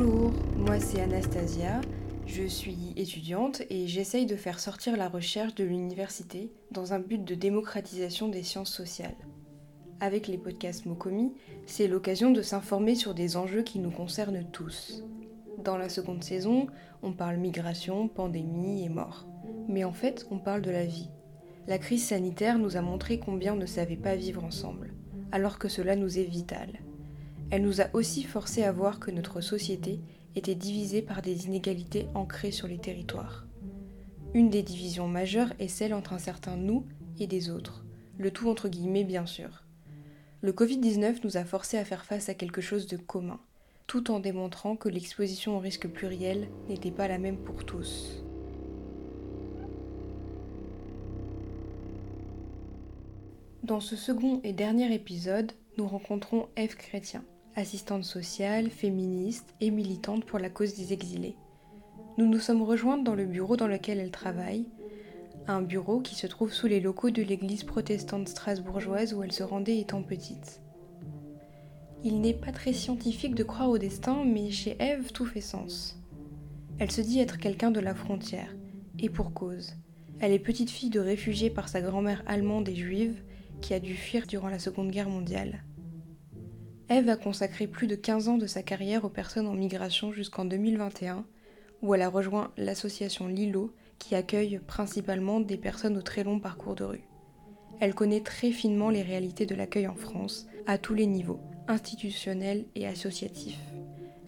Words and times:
Bonjour, 0.00 0.32
moi 0.56 0.80
c'est 0.80 1.02
Anastasia, 1.02 1.82
je 2.26 2.44
suis 2.44 2.94
étudiante 2.96 3.60
et 3.68 3.86
j'essaye 3.86 4.24
de 4.24 4.34
faire 4.34 4.58
sortir 4.58 4.96
la 4.96 5.10
recherche 5.10 5.54
de 5.54 5.62
l'université 5.64 6.50
dans 6.70 6.94
un 6.94 7.00
but 7.00 7.22
de 7.22 7.34
démocratisation 7.34 8.28
des 8.28 8.42
sciences 8.42 8.72
sociales. 8.72 9.16
Avec 10.00 10.26
les 10.26 10.38
podcasts 10.38 10.86
Mokomi, 10.86 11.34
c'est 11.66 11.86
l'occasion 11.86 12.30
de 12.30 12.40
s'informer 12.40 12.94
sur 12.94 13.12
des 13.12 13.36
enjeux 13.36 13.60
qui 13.60 13.78
nous 13.78 13.90
concernent 13.90 14.46
tous. 14.50 15.04
Dans 15.62 15.76
la 15.76 15.90
seconde 15.90 16.24
saison, 16.24 16.68
on 17.02 17.12
parle 17.12 17.36
migration, 17.36 18.08
pandémie 18.08 18.86
et 18.86 18.88
mort. 18.88 19.26
Mais 19.68 19.84
en 19.84 19.92
fait, 19.92 20.26
on 20.30 20.38
parle 20.38 20.62
de 20.62 20.70
la 20.70 20.86
vie. 20.86 21.10
La 21.66 21.76
crise 21.76 22.06
sanitaire 22.06 22.58
nous 22.58 22.78
a 22.78 22.80
montré 22.80 23.18
combien 23.18 23.52
on 23.52 23.58
ne 23.58 23.66
savait 23.66 23.96
pas 23.96 24.16
vivre 24.16 24.44
ensemble, 24.44 24.94
alors 25.30 25.58
que 25.58 25.68
cela 25.68 25.94
nous 25.94 26.18
est 26.18 26.24
vital. 26.24 26.80
Elle 27.50 27.62
nous 27.62 27.80
a 27.80 27.86
aussi 27.94 28.22
forcé 28.22 28.62
à 28.62 28.70
voir 28.70 29.00
que 29.00 29.10
notre 29.10 29.40
société 29.40 30.00
était 30.36 30.54
divisée 30.54 31.02
par 31.02 31.20
des 31.20 31.46
inégalités 31.46 32.06
ancrées 32.14 32.52
sur 32.52 32.68
les 32.68 32.78
territoires. 32.78 33.46
Une 34.34 34.50
des 34.50 34.62
divisions 34.62 35.08
majeures 35.08 35.52
est 35.58 35.68
celle 35.68 35.92
entre 35.92 36.12
un 36.12 36.18
certain 36.18 36.56
nous 36.56 36.86
et 37.18 37.26
des 37.26 37.50
autres, 37.50 37.84
le 38.18 38.30
tout 38.30 38.48
entre 38.48 38.68
guillemets 38.68 39.04
bien 39.04 39.26
sûr. 39.26 39.64
Le 40.42 40.52
Covid-19 40.52 41.16
nous 41.24 41.36
a 41.36 41.44
forcé 41.44 41.76
à 41.76 41.84
faire 41.84 42.04
face 42.04 42.28
à 42.28 42.34
quelque 42.34 42.60
chose 42.60 42.86
de 42.86 42.96
commun, 42.96 43.40
tout 43.88 44.12
en 44.12 44.20
démontrant 44.20 44.76
que 44.76 44.88
l'exposition 44.88 45.56
au 45.56 45.58
risque 45.58 45.88
pluriel 45.88 46.48
n'était 46.68 46.92
pas 46.92 47.08
la 47.08 47.18
même 47.18 47.38
pour 47.38 47.64
tous. 47.64 48.22
Dans 53.64 53.80
ce 53.80 53.96
second 53.96 54.40
et 54.44 54.52
dernier 54.52 54.94
épisode, 54.94 55.52
nous 55.76 55.86
rencontrons 55.86 56.48
Eve 56.56 56.76
Chrétien, 56.76 57.24
assistante 57.56 58.04
sociale, 58.04 58.70
féministe 58.70 59.54
et 59.60 59.70
militante 59.70 60.24
pour 60.24 60.38
la 60.38 60.50
cause 60.50 60.74
des 60.74 60.92
exilés. 60.92 61.36
Nous 62.18 62.26
nous 62.26 62.38
sommes 62.38 62.62
rejointes 62.62 63.04
dans 63.04 63.14
le 63.14 63.26
bureau 63.26 63.56
dans 63.56 63.66
lequel 63.66 63.98
elle 63.98 64.10
travaille, 64.10 64.66
un 65.46 65.62
bureau 65.62 66.00
qui 66.00 66.14
se 66.14 66.26
trouve 66.26 66.52
sous 66.52 66.66
les 66.66 66.80
locaux 66.80 67.10
de 67.10 67.22
l'église 67.22 67.64
protestante 67.64 68.28
strasbourgeoise 68.28 69.14
où 69.14 69.22
elle 69.22 69.32
se 69.32 69.42
rendait 69.42 69.78
étant 69.78 70.02
petite. 70.02 70.60
Il 72.02 72.20
n'est 72.20 72.34
pas 72.34 72.52
très 72.52 72.72
scientifique 72.72 73.34
de 73.34 73.44
croire 73.44 73.68
au 73.68 73.78
destin, 73.78 74.24
mais 74.24 74.50
chez 74.50 74.76
Eve 74.80 75.12
tout 75.12 75.26
fait 75.26 75.40
sens. 75.40 76.00
Elle 76.78 76.90
se 76.90 77.00
dit 77.00 77.20
être 77.20 77.38
quelqu'un 77.38 77.70
de 77.70 77.80
la 77.80 77.94
frontière, 77.94 78.54
et 78.98 79.10
pour 79.10 79.32
cause. 79.34 79.74
Elle 80.18 80.32
est 80.32 80.38
petite 80.38 80.70
fille 80.70 80.90
de 80.90 81.00
réfugiés 81.00 81.50
par 81.50 81.68
sa 81.68 81.80
grand-mère 81.80 82.22
allemande 82.26 82.68
et 82.68 82.76
juive 82.76 83.22
qui 83.60 83.74
a 83.74 83.80
dû 83.80 83.94
fuir 83.94 84.26
durant 84.26 84.48
la 84.48 84.58
Seconde 84.58 84.90
Guerre 84.90 85.08
mondiale. 85.08 85.62
Eve 86.90 87.08
a 87.08 87.16
consacré 87.16 87.68
plus 87.68 87.86
de 87.86 87.94
15 87.94 88.28
ans 88.28 88.36
de 88.36 88.48
sa 88.48 88.64
carrière 88.64 89.04
aux 89.04 89.10
personnes 89.10 89.46
en 89.46 89.54
migration 89.54 90.10
jusqu'en 90.10 90.44
2021, 90.44 91.24
où 91.82 91.94
elle 91.94 92.02
a 92.02 92.08
rejoint 92.08 92.50
l'association 92.56 93.28
Lilo, 93.28 93.72
qui 94.00 94.16
accueille 94.16 94.58
principalement 94.66 95.38
des 95.38 95.56
personnes 95.56 95.96
au 95.96 96.02
très 96.02 96.24
long 96.24 96.40
parcours 96.40 96.74
de 96.74 96.82
rue. 96.82 97.04
Elle 97.78 97.94
connaît 97.94 98.22
très 98.22 98.50
finement 98.50 98.90
les 98.90 99.02
réalités 99.02 99.46
de 99.46 99.54
l'accueil 99.54 99.86
en 99.86 99.94
France, 99.94 100.48
à 100.66 100.78
tous 100.78 100.94
les 100.94 101.06
niveaux, 101.06 101.38
institutionnels 101.68 102.64
et 102.74 102.88
associatifs. 102.88 103.60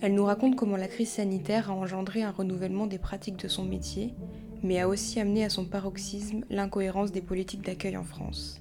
Elle 0.00 0.14
nous 0.14 0.24
raconte 0.24 0.54
comment 0.54 0.76
la 0.76 0.86
crise 0.86 1.10
sanitaire 1.10 1.68
a 1.68 1.74
engendré 1.74 2.22
un 2.22 2.30
renouvellement 2.30 2.86
des 2.86 2.98
pratiques 2.98 3.42
de 3.42 3.48
son 3.48 3.64
métier, 3.64 4.14
mais 4.62 4.80
a 4.80 4.86
aussi 4.86 5.18
amené 5.18 5.44
à 5.44 5.50
son 5.50 5.64
paroxysme 5.64 6.44
l'incohérence 6.48 7.10
des 7.10 7.22
politiques 7.22 7.62
d'accueil 7.62 7.96
en 7.96 8.04
France. 8.04 8.60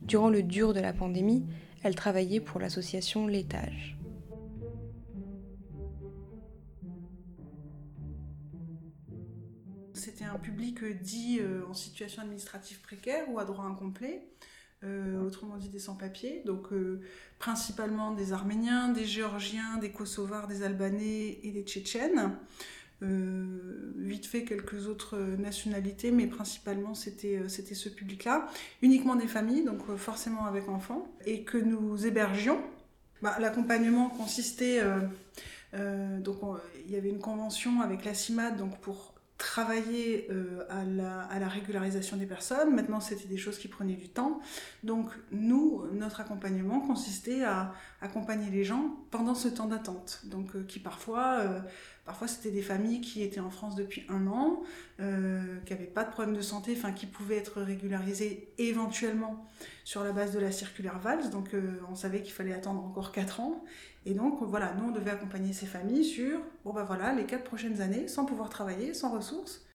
Durant 0.00 0.30
le 0.30 0.42
dur 0.42 0.72
de 0.72 0.80
la 0.80 0.94
pandémie, 0.94 1.44
elle 1.86 1.94
travaillait 1.94 2.40
pour 2.40 2.60
l'association 2.60 3.26
L'étage. 3.28 3.96
C'était 9.94 10.24
un 10.24 10.38
public 10.38 10.82
euh, 10.82 10.94
dit 10.94 11.38
euh, 11.40 11.62
en 11.68 11.74
situation 11.74 12.22
administrative 12.22 12.80
précaire 12.80 13.24
ou 13.30 13.38
à 13.38 13.44
droit 13.44 13.64
incomplet, 13.64 14.28
euh, 14.82 15.20
autrement 15.22 15.56
dit 15.56 15.68
des 15.68 15.78
sans-papiers, 15.78 16.42
donc 16.44 16.68
principalement 17.38 18.12
des 18.12 18.32
Arméniens, 18.32 18.88
des 18.88 19.04
Géorgiens, 19.04 19.78
des 19.78 19.90
Kosovars, 19.92 20.48
des 20.48 20.62
Albanais 20.64 21.38
et 21.42 21.52
des 21.52 21.62
Tchétchènes. 21.62 22.36
Vite 23.02 24.26
fait 24.26 24.44
quelques 24.44 24.86
autres 24.86 25.18
nationalités, 25.18 26.10
mais 26.10 26.26
principalement 26.26 26.94
c'était 26.94 27.42
c'était 27.48 27.74
ce 27.74 27.88
public-là, 27.88 28.48
uniquement 28.82 29.16
des 29.16 29.26
familles, 29.26 29.64
donc 29.64 29.94
forcément 29.96 30.46
avec 30.46 30.68
enfants, 30.68 31.06
et 31.26 31.42
que 31.42 31.58
nous 31.58 32.06
hébergions. 32.06 32.60
Bah, 33.22 33.36
l'accompagnement 33.38 34.08
consistait, 34.08 34.80
donc 35.74 36.38
il 36.86 36.90
y 36.90 36.96
avait 36.96 37.10
une 37.10 37.20
convention 37.20 37.82
avec 37.82 38.04
la 38.04 38.14
CIMAD 38.14 38.56
donc 38.56 38.78
pour 38.78 39.16
travailler 39.38 40.28
euh, 40.30 40.64
à, 40.70 40.84
la, 40.84 41.20
à, 41.22 41.38
la, 41.38 41.48
régularisation 41.48 42.16
des 42.16 42.26
personnes. 42.26 42.74
Maintenant, 42.74 43.00
c'était 43.00 43.28
des 43.28 43.36
choses 43.36 43.58
qui 43.58 43.68
prenaient 43.68 43.94
du 43.94 44.08
temps. 44.08 44.40
Donc, 44.82 45.10
nous, 45.30 45.84
notre 45.92 46.20
accompagnement 46.20 46.80
consistait 46.80 47.44
à 47.44 47.74
accompagner 48.00 48.50
les 48.50 48.64
gens 48.64 48.96
pendant 49.10 49.34
ce 49.34 49.48
temps 49.48 49.66
d'attente. 49.66 50.22
Donc, 50.24 50.56
euh, 50.56 50.64
qui 50.66 50.78
parfois, 50.78 51.40
euh, 51.40 51.60
parfois 52.06 52.28
c'était 52.28 52.50
des 52.50 52.62
familles 52.62 53.00
qui 53.00 53.22
étaient 53.22 53.40
en 53.40 53.50
France 53.50 53.74
depuis 53.74 54.06
un 54.08 54.26
an, 54.28 54.62
qui 54.98 55.02
n'avaient 55.02 55.84
pas 55.84 56.04
de 56.04 56.10
problème 56.10 56.34
de 56.34 56.40
santé, 56.40 56.74
enfin, 56.76 56.92
qui 56.92 57.06
pouvaient 57.06 57.36
être 57.36 57.60
régularisées 57.60 58.48
éventuellement 58.58 59.44
sur 59.84 60.02
la 60.02 60.12
base 60.12 60.32
de 60.32 60.38
la 60.38 60.52
circulaire 60.52 60.98
VALS. 60.98 61.30
Donc, 61.30 61.54
on 61.90 61.94
savait 61.94 62.22
qu'il 62.22 62.32
fallait 62.32 62.54
attendre 62.54 62.82
encore 62.82 63.12
4 63.12 63.40
ans. 63.40 63.64
Et 64.06 64.14
donc, 64.14 64.40
voilà, 64.42 64.72
nous, 64.74 64.88
on 64.88 64.92
devait 64.92 65.10
accompagner 65.10 65.52
ces 65.52 65.66
familles 65.66 66.04
sur, 66.04 66.40
bon 66.64 66.72
ben 66.72 66.84
voilà, 66.84 67.12
les 67.12 67.24
quatre 67.26 67.44
prochaines 67.44 67.80
années, 67.80 68.08
sans 68.08 68.24
pouvoir 68.24 68.48
travailler, 68.48 68.94
sans 68.94 69.12
ressources. 69.12 69.66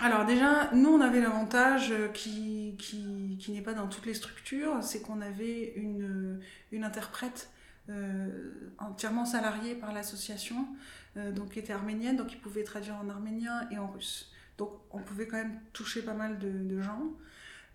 Alors 0.00 0.26
déjà, 0.26 0.70
nous, 0.74 0.90
on 0.90 1.00
avait 1.00 1.20
l'avantage 1.20 1.92
qui, 2.14 2.76
qui, 2.78 3.50
n'est 3.50 3.62
pas 3.62 3.74
dans 3.74 3.88
toutes 3.88 4.06
les 4.06 4.14
structures, 4.14 4.82
c'est 4.82 5.02
qu'on 5.02 5.20
avait 5.20 5.72
une 5.74 6.84
interprète 6.84 7.50
euh, 7.90 8.70
entièrement 8.78 9.24
salariée 9.24 9.74
par 9.74 9.92
l'association, 9.92 10.66
euh, 11.16 11.32
donc 11.32 11.52
qui 11.52 11.58
était 11.58 11.72
arménienne, 11.72 12.16
donc 12.16 12.32
il 12.32 12.38
pouvait 12.38 12.62
traduire 12.62 12.96
en 12.96 13.08
arménien 13.08 13.66
et 13.70 13.78
en 13.78 13.88
russe. 13.88 14.30
Donc 14.58 14.70
on 14.90 14.98
pouvait 14.98 15.26
quand 15.26 15.38
même 15.38 15.58
toucher 15.72 16.02
pas 16.02 16.12
mal 16.12 16.38
de, 16.38 16.80
gens. 16.82 17.12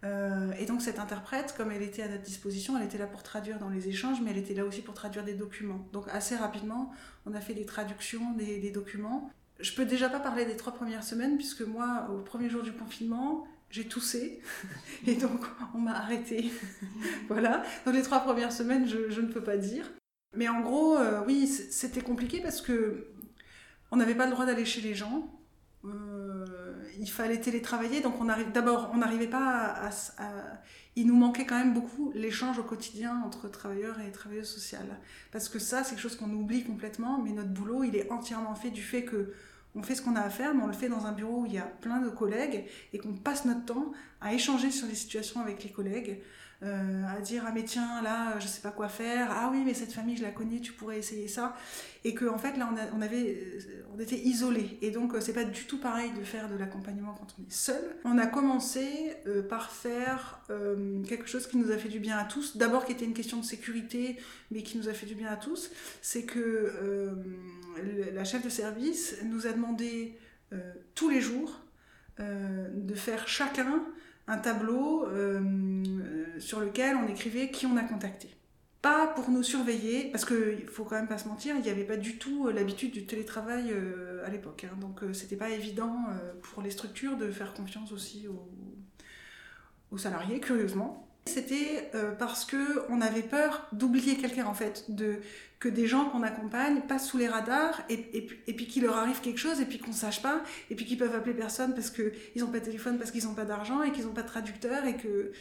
Euh, 0.03 0.51
et 0.59 0.65
donc 0.65 0.81
cette 0.81 0.99
interprète, 0.99 1.55
comme 1.57 1.71
elle 1.71 1.81
était 1.81 2.03
à 2.03 2.09
notre 2.09 2.21
disposition, 2.21 2.77
elle 2.77 2.83
était 2.83 2.97
là 2.97 3.07
pour 3.07 3.23
traduire 3.23 3.57
dans 3.57 3.69
les 3.69 3.87
échanges, 3.87 4.21
mais 4.21 4.31
elle 4.31 4.37
était 4.37 4.53
là 4.53 4.65
aussi 4.65 4.81
pour 4.81 4.93
traduire 4.93 5.23
des 5.23 5.33
documents. 5.33 5.87
Donc 5.93 6.05
assez 6.09 6.35
rapidement, 6.35 6.93
on 7.25 7.33
a 7.33 7.41
fait 7.41 7.53
des 7.53 7.65
traductions 7.65 8.33
des, 8.33 8.69
documents. 8.69 9.31
Je 9.59 9.73
peux 9.73 9.85
déjà 9.85 10.09
pas 10.09 10.19
parler 10.19 10.45
des 10.45 10.57
trois 10.57 10.73
premières 10.73 11.03
semaines, 11.03 11.37
puisque 11.37 11.61
moi, 11.61 12.07
au 12.11 12.21
premier 12.21 12.49
jour 12.49 12.61
du 12.61 12.73
confinement, 12.73 13.47
j'ai 13.71 13.87
toussé, 13.87 14.41
et 15.07 15.15
donc 15.15 15.43
on 15.73 15.79
m'a 15.79 15.93
arrêté. 15.93 16.51
voilà. 17.29 17.63
Dans 17.85 17.91
les 17.91 18.03
trois 18.03 18.19
premières 18.19 18.51
semaines, 18.51 18.87
je, 18.87 19.19
ne 19.19 19.31
peux 19.31 19.41
pas 19.41 19.57
dire. 19.57 19.89
Mais 20.35 20.47
en 20.47 20.61
gros, 20.61 20.97
euh, 20.97 21.21
oui, 21.27 21.47
c'était 21.47 22.01
compliqué 22.01 22.41
parce 22.41 22.61
que 22.61 23.07
on 23.91 23.97
n'avait 23.97 24.15
pas 24.15 24.25
le 24.25 24.31
droit 24.31 24.45
d'aller 24.45 24.65
chez 24.65 24.81
les 24.81 24.95
gens. 24.95 25.29
Euh, 25.85 26.45
il 26.99 27.09
fallait 27.09 27.39
télétravailler, 27.39 28.01
donc 28.01 28.19
on 28.19 28.25
d'abord, 28.25 28.91
on 28.93 28.97
n'arrivait 28.97 29.27
pas 29.27 29.75
à, 29.75 29.89
Il 30.95 31.07
nous 31.07 31.15
manquait 31.15 31.45
quand 31.45 31.57
même 31.57 31.73
beaucoup 31.73 32.11
l'échange 32.15 32.57
au 32.57 32.63
quotidien 32.63 33.21
entre 33.25 33.49
travailleurs 33.49 33.99
et 33.99 34.11
travailleuses 34.11 34.49
sociales. 34.49 34.99
Parce 35.31 35.49
que 35.49 35.59
ça, 35.59 35.83
c'est 35.83 35.91
quelque 35.91 36.01
chose 36.01 36.15
qu'on 36.15 36.31
oublie 36.31 36.63
complètement, 36.63 37.21
mais 37.21 37.31
notre 37.31 37.49
boulot, 37.49 37.83
il 37.83 37.95
est 37.95 38.11
entièrement 38.11 38.55
fait 38.55 38.71
du 38.71 38.81
fait 38.81 39.03
que 39.03 39.33
on 39.75 39.81
fait 39.81 39.95
ce 39.95 40.01
qu'on 40.03 40.15
a 40.15 40.21
à 40.21 40.29
faire, 40.29 40.53
mais 40.53 40.63
on 40.63 40.67
le 40.67 40.73
fait 40.73 40.89
dans 40.89 41.07
un 41.07 41.11
bureau 41.11 41.41
où 41.41 41.45
il 41.45 41.53
y 41.53 41.57
a 41.57 41.63
plein 41.63 41.99
de 41.99 42.09
collègues 42.09 42.65
et 42.93 42.99
qu'on 42.99 43.13
passe 43.13 43.45
notre 43.45 43.65
temps 43.65 43.91
à 44.21 44.33
échanger 44.33 44.69
sur 44.69 44.87
les 44.87 44.95
situations 44.95 45.41
avec 45.41 45.63
les 45.63 45.71
collègues, 45.71 46.21
euh, 46.63 47.03
à 47.07 47.19
dire 47.19 47.43
ah 47.45 47.51
mais 47.53 47.63
tiens 47.63 48.01
là 48.01 48.39
je 48.39 48.47
sais 48.47 48.61
pas 48.61 48.71
quoi 48.71 48.87
faire. 48.87 49.29
Ah 49.31 49.49
oui 49.51 49.63
mais 49.65 49.73
cette 49.73 49.91
famille 49.91 50.15
je 50.15 50.23
la 50.23 50.31
connais 50.31 50.59
tu 50.59 50.71
pourrais 50.71 50.97
essayer 50.97 51.27
ça. 51.27 51.55
Et 52.05 52.13
que 52.13 52.25
en 52.25 52.37
fait 52.37 52.55
là 52.57 52.69
on, 52.93 53.01
avait 53.01 53.35
euh, 53.35 53.83
on 53.93 53.99
était 53.99 54.17
isolés. 54.17 54.77
Et 54.81 54.91
donc 54.91 55.13
euh, 55.13 55.19
c'est 55.19 55.33
pas 55.33 55.43
du 55.43 55.65
tout 55.65 55.79
pareil 55.79 56.11
de 56.17 56.23
faire 56.23 56.47
de 56.47 56.55
l'accompagnement 56.55 57.13
quand 57.13 57.35
on 57.37 57.43
est 57.43 57.51
seul. 57.51 57.81
On 58.05 58.17
a 58.17 58.27
commencé 58.27 59.13
par 59.49 59.71
faire 59.71 60.41
quelque 61.07 61.27
chose 61.27 61.47
qui 61.47 61.57
nous 61.57 61.71
a 61.71 61.77
fait 61.77 61.89
du 61.89 61.99
bien 61.99 62.17
à 62.17 62.23
tous. 62.23 62.55
D'abord 62.55 62.85
qui 62.85 62.93
était 62.93 63.05
une 63.05 63.13
question 63.13 63.39
de 63.39 63.45
sécurité 63.45 64.17
mais 64.51 64.63
qui 64.63 64.77
nous 64.77 64.87
a 64.87 64.93
fait 64.93 65.05
du 65.05 65.15
bien 65.15 65.29
à 65.29 65.37
tous. 65.37 65.69
C'est 66.01 66.23
que 66.23 67.13
la 68.13 68.23
chef 68.23 68.43
de 68.43 68.49
service 68.49 69.17
nous 69.25 69.47
a 69.47 69.51
demandé 69.51 70.17
tous 70.95 71.09
les 71.09 71.19
jours 71.19 71.59
de 72.19 72.95
faire 72.95 73.27
chacun 73.27 73.83
un 74.27 74.37
tableau 74.37 75.05
euh, 75.07 76.39
sur 76.39 76.59
lequel 76.59 76.95
on 76.95 77.07
écrivait 77.07 77.51
qui 77.51 77.65
on 77.65 77.77
a 77.77 77.83
contacté. 77.83 78.29
Pas 78.81 79.07
pour 79.07 79.29
nous 79.29 79.43
surveiller, 79.43 80.09
parce 80.11 80.25
qu'il 80.25 80.67
faut 80.67 80.83
quand 80.83 80.95
même 80.95 81.07
pas 81.07 81.17
se 81.17 81.27
mentir, 81.27 81.55
il 81.55 81.61
n'y 81.61 81.69
avait 81.69 81.85
pas 81.85 81.97
du 81.97 82.17
tout 82.17 82.47
euh, 82.47 82.53
l'habitude 82.53 82.91
du 82.91 83.05
télétravail 83.05 83.71
euh, 83.71 84.25
à 84.25 84.29
l'époque. 84.29 84.65
Hein. 84.69 84.75
donc 84.79 85.01
c'était 85.13 85.35
pas 85.35 85.49
évident 85.49 86.05
pour 86.41 86.61
les 86.61 86.71
structures 86.71 87.17
de 87.17 87.31
faire 87.31 87.53
confiance 87.53 87.91
aussi 87.91 88.27
aux, 88.27 89.97
salariés, 89.97 90.39
curieusement. 90.39 91.07
C'était 91.25 91.89
parce 92.19 92.45
que 92.45 92.85
on 92.89 92.99
avait 93.01 93.21
peur 93.21 93.67
d'oublier 93.71 94.17
quelqu'un 94.17 94.45
en 94.45 94.53
fait, 94.53 94.85
que 95.59 95.69
des 95.69 95.87
gens 95.87 96.09
qu'on 96.09 96.23
accompagne 96.23 96.81
passent 96.81 97.07
sous 97.07 97.17
les 97.17 97.29
radars 97.29 97.81
et, 97.89 98.27
puis 98.53 98.67
qu'il 98.67 98.83
leur 98.83 98.97
arrive 98.97 99.21
quelque 99.21 99.39
chose 99.39 99.61
et 99.61 99.65
puis 99.65 99.79
qu'on 99.79 99.93
sache 99.93 100.21
pas 100.21 100.41
et 100.69 100.75
puis 100.75 100.85
qu'ils 100.85 100.97
peuvent 100.97 101.15
appeler 101.15 101.33
personne 101.33 101.73
parce 101.73 101.89
qu'ils 101.89 102.11
n'ont 102.41 102.47
pas 102.47 102.59
de 102.59 102.65
téléphone, 102.65 102.97
parce 102.97 103.11
qu'ils 103.11 103.23
n'ont 103.23 103.33
pas 103.33 103.45
d'argent 103.45 103.81
et 103.81 103.93
qu'ils 103.93 104.03
n'ont 104.03 104.11
pas 104.11 104.23
de 104.23 104.27
traducteur 104.27 104.85
et 104.85 104.97
que 104.97 105.31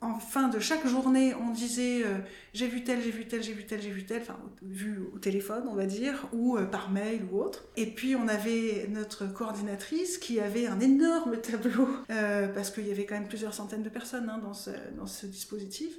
en 0.00 0.18
fin 0.18 0.48
de 0.48 0.58
chaque 0.58 0.86
journée, 0.86 1.34
on 1.34 1.50
disait 1.50 2.02
euh, 2.04 2.18
j'ai 2.52 2.68
vu 2.68 2.84
tel, 2.84 3.00
j'ai 3.02 3.10
vu 3.10 3.26
tel, 3.26 3.42
j'ai 3.42 3.52
vu 3.52 3.64
tel, 3.64 3.80
j'ai 3.80 3.90
vu 3.90 4.04
tel, 4.04 4.22
enfin 4.22 4.38
vu 4.62 5.00
au 5.14 5.18
téléphone, 5.18 5.64
on 5.68 5.74
va 5.74 5.86
dire, 5.86 6.28
ou 6.32 6.56
euh, 6.56 6.64
par 6.66 6.90
mail 6.90 7.22
ou 7.32 7.40
autre. 7.40 7.64
Et 7.76 7.86
puis 7.86 8.14
on 8.14 8.28
avait 8.28 8.86
notre 8.90 9.26
coordinatrice 9.26 10.18
qui 10.18 10.40
avait 10.40 10.66
un 10.66 10.80
énorme 10.80 11.38
tableau, 11.38 11.88
euh, 12.10 12.48
parce 12.48 12.70
qu'il 12.70 12.86
y 12.86 12.90
avait 12.90 13.06
quand 13.06 13.14
même 13.14 13.28
plusieurs 13.28 13.54
centaines 13.54 13.82
de 13.82 13.88
personnes 13.88 14.28
hein, 14.28 14.38
dans, 14.38 14.54
ce, 14.54 14.70
dans 14.96 15.06
ce 15.06 15.26
dispositif 15.26 15.94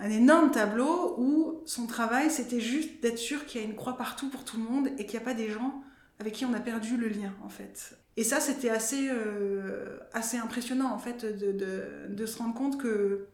un 0.00 0.10
énorme 0.10 0.50
tableau 0.50 1.14
où 1.18 1.62
son 1.66 1.86
travail 1.86 2.30
c'était 2.30 2.60
juste 2.60 3.02
d'être 3.02 3.18
sûr 3.18 3.46
qu'il 3.46 3.60
y 3.60 3.64
a 3.64 3.66
une 3.66 3.76
croix 3.76 3.96
partout 3.96 4.28
pour 4.28 4.44
tout 4.44 4.56
le 4.56 4.64
monde 4.64 4.88
et 4.98 5.06
qu'il 5.06 5.18
n'y 5.18 5.24
a 5.24 5.26
pas 5.26 5.34
des 5.34 5.50
gens 5.50 5.82
avec 6.18 6.34
qui 6.34 6.44
on 6.44 6.54
a 6.54 6.60
perdu 6.60 6.96
le 6.96 7.08
lien 7.08 7.32
en 7.44 7.48
fait. 7.48 7.96
Et 8.16 8.24
ça 8.24 8.40
c'était 8.40 8.70
assez, 8.70 9.08
euh, 9.10 9.98
impressionnant 10.42 10.92
en 10.92 10.98
fait 10.98 11.24
de, 11.24 12.26
se 12.26 12.38
rendre 12.38 12.54
compte 12.54 12.80
que 12.80 13.26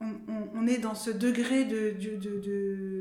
on, 0.00 0.66
est 0.66 0.78
dans 0.78 0.94
ce 0.94 1.10
degré 1.10 1.64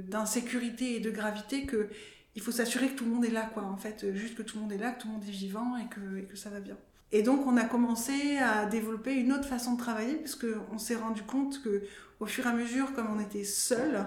d'insécurité 0.04 0.92
de, 0.92 0.98
et 0.98 1.00
de 1.00 1.12
gravité 1.12 1.66
que 1.66 1.88
il 2.36 2.42
faut 2.42 2.52
s'assurer 2.52 2.90
que 2.90 2.96
tout 2.96 3.06
le 3.06 3.12
monde 3.12 3.26
est 3.26 3.32
là 3.32 3.50
quoi 3.54 3.64
en 3.64 3.78
fait, 3.78 4.14
juste 4.14 4.36
que 4.36 4.42
tout 4.42 4.58
le 4.58 4.64
monde 4.64 4.72
est 4.72 4.78
là, 4.78 4.92
que 4.92 5.02
tout 5.02 5.08
le 5.08 5.14
monde 5.14 5.24
est 5.24 5.32
vivant 5.32 5.78
et 5.78 5.88
que, 5.88 6.18
et 6.18 6.24
que 6.24 6.38
ça 6.38 6.50
va 6.50 6.60
bien. 6.60 6.78
Et 7.12 7.24
donc 7.24 7.46
on 7.48 7.58
a 7.58 7.66
commencé 7.66 8.38
à 8.38 8.66
développer 8.66 9.14
une 9.14 9.34
autre 9.34 9.48
façon 9.48 9.74
de 9.74 9.80
travailler 9.80 10.16
parce 10.16 10.36
qu'on 10.36 10.78
s'est 10.78 10.96
rendu 10.96 11.24
compte 11.24 11.62
que 11.62 11.84
au 12.20 12.26
fur 12.26 12.46
et 12.46 12.50
à 12.50 12.54
mesure, 12.54 12.94
comme 12.94 13.08
on 13.10 13.20
était 13.20 13.44
seul 13.44 14.06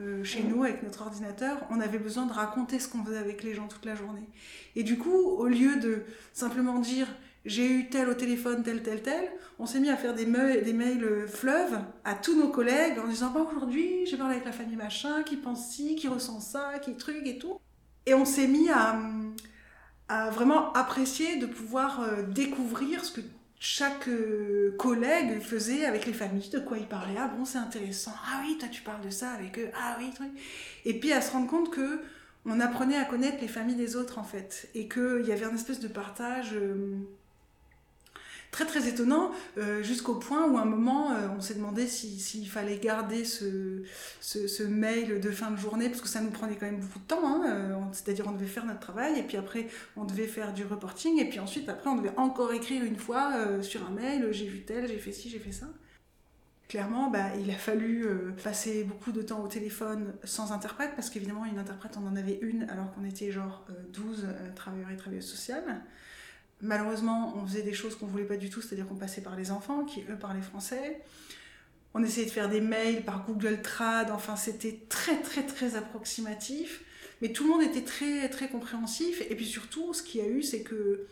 euh, 0.00 0.24
chez 0.24 0.42
nous 0.42 0.64
avec 0.64 0.82
notre 0.82 1.02
ordinateur, 1.02 1.58
on 1.70 1.80
avait 1.80 1.98
besoin 1.98 2.26
de 2.26 2.32
raconter 2.32 2.78
ce 2.78 2.88
qu'on 2.88 3.04
faisait 3.04 3.18
avec 3.18 3.42
les 3.42 3.54
gens 3.54 3.68
toute 3.68 3.84
la 3.84 3.94
journée. 3.94 4.28
Et 4.76 4.82
du 4.82 4.98
coup, 4.98 5.16
au 5.16 5.46
lieu 5.46 5.76
de 5.76 6.02
simplement 6.32 6.78
dire 6.78 7.06
j'ai 7.44 7.70
eu 7.70 7.88
tel 7.88 8.08
au 8.08 8.14
téléphone, 8.14 8.62
tel, 8.62 8.82
tel, 8.82 9.02
tel, 9.02 9.30
on 9.58 9.64
s'est 9.66 9.80
mis 9.80 9.88
à 9.88 9.96
faire 9.96 10.14
des, 10.14 10.26
mails, 10.26 10.62
des 10.62 10.74
mails 10.74 11.04
euh, 11.04 11.26
fleuves 11.26 11.78
à 12.04 12.14
tous 12.14 12.38
nos 12.38 12.48
collègues 12.48 12.98
en 12.98 13.08
disant 13.08 13.30
pas 13.30 13.40
aujourd'hui, 13.40 14.04
j'ai 14.06 14.16
parlé 14.16 14.34
avec 14.34 14.44
la 14.44 14.52
famille 14.52 14.76
machin, 14.76 15.22
qui 15.22 15.36
pense 15.36 15.70
ci, 15.70 15.96
qui 15.96 16.08
ressent 16.08 16.40
ça, 16.40 16.78
qui 16.82 16.96
truc 16.96 17.26
et 17.26 17.38
tout. 17.38 17.58
Et 18.04 18.14
on 18.14 18.24
s'est 18.24 18.46
mis 18.46 18.68
à, 18.70 18.98
à, 20.08 20.30
vraiment 20.30 20.72
apprécier 20.74 21.36
de 21.36 21.46
pouvoir 21.46 22.02
euh, 22.02 22.22
découvrir 22.22 23.04
ce 23.04 23.12
que 23.12 23.20
chaque 23.62 24.08
euh, 24.08 24.74
collègue 24.78 25.40
faisait 25.40 25.84
avec 25.84 26.06
les 26.06 26.14
familles, 26.14 26.48
de 26.48 26.58
quoi 26.58 26.78
il 26.78 26.86
parlait. 26.86 27.14
Ah 27.18 27.28
bon, 27.28 27.44
c'est 27.44 27.58
intéressant. 27.58 28.14
Ah 28.26 28.40
oui, 28.42 28.56
toi 28.58 28.68
tu 28.72 28.80
parles 28.80 29.02
de 29.02 29.10
ça 29.10 29.30
avec 29.32 29.58
eux. 29.58 29.68
Ah 29.74 29.98
oui, 30.00 30.10
truc. 30.14 30.30
Et 30.86 30.98
puis 30.98 31.12
à 31.12 31.20
se 31.20 31.30
rendre 31.30 31.46
compte 31.46 31.70
que 31.70 32.00
on 32.46 32.58
apprenait 32.58 32.96
à 32.96 33.04
connaître 33.04 33.36
les 33.42 33.48
familles 33.48 33.76
des 33.76 33.96
autres 33.96 34.18
en 34.18 34.24
fait, 34.24 34.70
et 34.74 34.88
qu'il 34.88 35.24
y 35.26 35.32
avait 35.32 35.44
un 35.44 35.54
espèce 35.54 35.78
de 35.78 35.88
partage. 35.88 36.54
Euh, 36.54 36.96
très 38.50 38.66
très 38.66 38.88
étonnant, 38.88 39.30
euh, 39.58 39.82
jusqu'au 39.82 40.14
point 40.14 40.48
où 40.48 40.58
à 40.58 40.62
un 40.62 40.66
moment, 40.66 41.12
euh, 41.12 41.28
on 41.36 41.40
s'est 41.40 41.54
demandé 41.54 41.86
s'il 41.86 42.48
fallait 42.48 42.78
garder 42.78 43.24
ce, 43.24 43.82
ce, 44.20 44.62
mail 44.62 45.20
de 45.20 45.30
fin 45.30 45.50
de 45.50 45.56
journée, 45.56 45.88
parce 45.88 46.00
que 46.00 46.08
ça 46.08 46.20
nous 46.20 46.30
prenait 46.30 46.56
quand 46.56 46.66
même 46.66 46.80
beaucoup 46.80 46.98
de 46.98 47.04
temps, 47.04 47.24
hein, 47.24 47.42
euh, 47.46 47.74
c'est-à-dire 47.92 48.26
on 48.28 48.32
devait 48.32 48.46
faire 48.46 48.66
notre 48.66 48.80
travail, 48.80 49.18
et 49.18 49.22
puis 49.22 49.36
après 49.36 49.68
on 49.96 50.04
devait 50.04 50.26
faire 50.26 50.52
du 50.52 50.64
reporting, 50.64 51.18
et 51.20 51.28
puis 51.28 51.38
ensuite 51.38 51.68
après 51.68 51.90
on 51.90 51.96
devait 51.96 52.16
encore 52.16 52.52
écrire 52.52 52.84
une 52.84 52.96
fois 52.96 53.32
sur 53.62 53.86
un 53.86 53.90
mail, 53.90 54.28
j'ai 54.32 54.46
vu 54.46 54.62
tel, 54.62 54.88
j'ai 54.88 54.98
fait 54.98 55.12
ci, 55.12 55.30
j'ai 55.30 55.38
fait 55.38 55.52
ça. 55.52 55.66
Clairement, 56.68 57.10
bah, 57.10 57.34
il 57.40 57.50
a 57.50 57.54
fallu 57.54 58.06
passer 58.44 58.84
beaucoup 58.84 59.10
de 59.10 59.22
temps 59.22 59.42
au 59.42 59.48
téléphone 59.48 60.14
sans 60.22 60.52
interprète, 60.52 60.92
parce 60.94 61.10
qu'évidemment, 61.10 61.44
une 61.44 61.58
interprète, 61.58 61.96
on 62.00 62.06
en 62.06 62.14
avait 62.14 62.38
une, 62.42 62.64
alors 62.70 62.92
qu'on 62.92 63.04
était 63.04 63.32
genre 63.32 63.66
12 63.92 64.26
travailleurs 64.54 64.90
et 64.90 64.96
travailleuses 64.96 65.26
sociales. 65.28 65.82
Malheureusement, 66.62 67.34
on 67.36 67.46
faisait 67.46 67.62
des 67.62 67.72
choses 67.72 67.96
qu'on 67.96 68.06
voulait 68.06 68.24
pas 68.24 68.36
du 68.36 68.50
tout, 68.50 68.60
c'est-à-dire 68.60 68.86
qu'on 68.86 68.96
passait 68.96 69.22
par 69.22 69.34
les 69.34 69.50
enfants 69.50 69.84
qui, 69.84 70.04
eux, 70.10 70.16
parlaient 70.16 70.42
français. 70.42 71.00
On 71.94 72.02
essayait 72.02 72.26
de 72.26 72.30
faire 72.30 72.48
des 72.48 72.60
mails 72.60 73.02
par 73.02 73.26
Google 73.26 73.62
Trad, 73.62 74.10
enfin, 74.10 74.36
c'était 74.36 74.78
très, 74.88 75.20
très, 75.22 75.44
très 75.44 75.76
approximatif. 75.76 76.82
Mais 77.22 77.32
tout 77.32 77.44
le 77.44 77.50
monde 77.50 77.62
était 77.62 77.82
très, 77.82 78.28
très 78.28 78.48
compréhensif. 78.48 79.22
Et 79.28 79.34
puis 79.34 79.46
surtout, 79.46 79.92
ce 79.94 80.02
qu'il 80.02 80.20
y 80.20 80.24
a 80.24 80.28
eu, 80.28 80.42
c'est 80.42 80.60
que, 80.60 81.06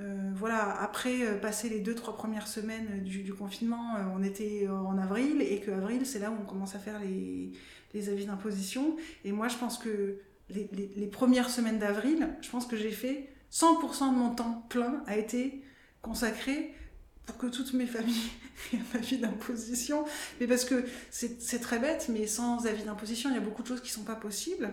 euh, 0.00 0.30
voilà, 0.34 0.80
après 0.80 1.26
euh, 1.26 1.38
passer 1.38 1.68
les 1.68 1.80
deux, 1.80 1.94
trois 1.94 2.16
premières 2.16 2.48
semaines 2.48 3.02
du, 3.02 3.32
confinement, 3.34 3.96
euh, 3.96 4.00
on 4.16 4.22
était 4.22 4.68
en 4.68 4.96
avril, 4.98 5.42
et 5.42 5.60
que 5.60 5.70
avril, 5.70 6.06
c'est 6.06 6.18
là 6.18 6.30
où 6.30 6.36
on 6.40 6.46
commence 6.46 6.74
à 6.74 6.78
faire 6.78 6.98
les, 6.98 8.08
avis 8.08 8.24
d'imposition. 8.24 8.96
Et 9.24 9.32
moi, 9.32 9.48
je 9.48 9.56
pense 9.56 9.76
que 9.76 10.16
les 10.48 11.06
premières 11.06 11.50
semaines 11.50 11.78
d'avril, 11.78 12.28
je 12.40 12.50
pense 12.50 12.66
que 12.66 12.76
j'ai 12.76 12.90
fait 12.90 13.31
100% 13.52 14.12
de 14.12 14.16
mon 14.16 14.34
temps 14.34 14.66
plein 14.68 15.02
a 15.06 15.16
été 15.16 15.62
consacré 16.00 16.74
pour 17.26 17.36
que 17.36 17.46
toutes 17.46 17.74
mes 17.74 17.86
familles 17.86 18.30
aient 18.72 18.78
un 18.78 18.98
avis 18.98 19.18
d'imposition. 19.18 20.04
Mais 20.40 20.46
parce 20.46 20.64
que 20.64 20.84
c'est 21.10 21.60
très 21.60 21.78
bête, 21.78 22.08
mais 22.08 22.26
sans 22.26 22.66
avis 22.66 22.82
d'imposition, 22.82 23.30
il 23.30 23.34
y 23.34 23.38
a 23.38 23.40
beaucoup 23.40 23.62
de 23.62 23.68
choses 23.68 23.80
qui 23.80 23.90
ne 23.90 23.94
sont 23.94 24.04
pas 24.04 24.16
possibles. 24.16 24.72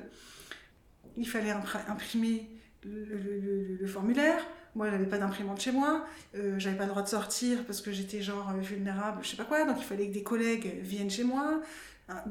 Il 1.18 1.28
fallait 1.28 1.52
imprimer 1.52 2.50
le, 2.84 3.86
formulaire. 3.88 4.42
Moi, 4.76 4.90
j'avais 4.90 5.08
pas 5.08 5.18
d'imprimante 5.18 5.60
chez 5.60 5.72
moi. 5.72 6.06
Euh, 6.36 6.58
j'avais 6.58 6.78
pas 6.78 6.86
le 6.86 6.92
droit 6.92 7.02
de 7.02 7.08
sortir 7.08 7.66
parce 7.66 7.81
que 7.81 7.92
j'étais 7.92 8.22
genre 8.22 8.54
vulnérable, 8.54 9.20
je 9.24 9.30
sais 9.30 9.38
pas 9.38 9.44
quoi. 9.44 9.66
Donc 9.66 9.78
il 9.80 9.84
fallait 9.84 10.08
que 10.08 10.14
des 10.14 10.24
collègues 10.24 10.80
viennent 10.81 11.10
chez 11.10 11.24
moi, 11.24 11.62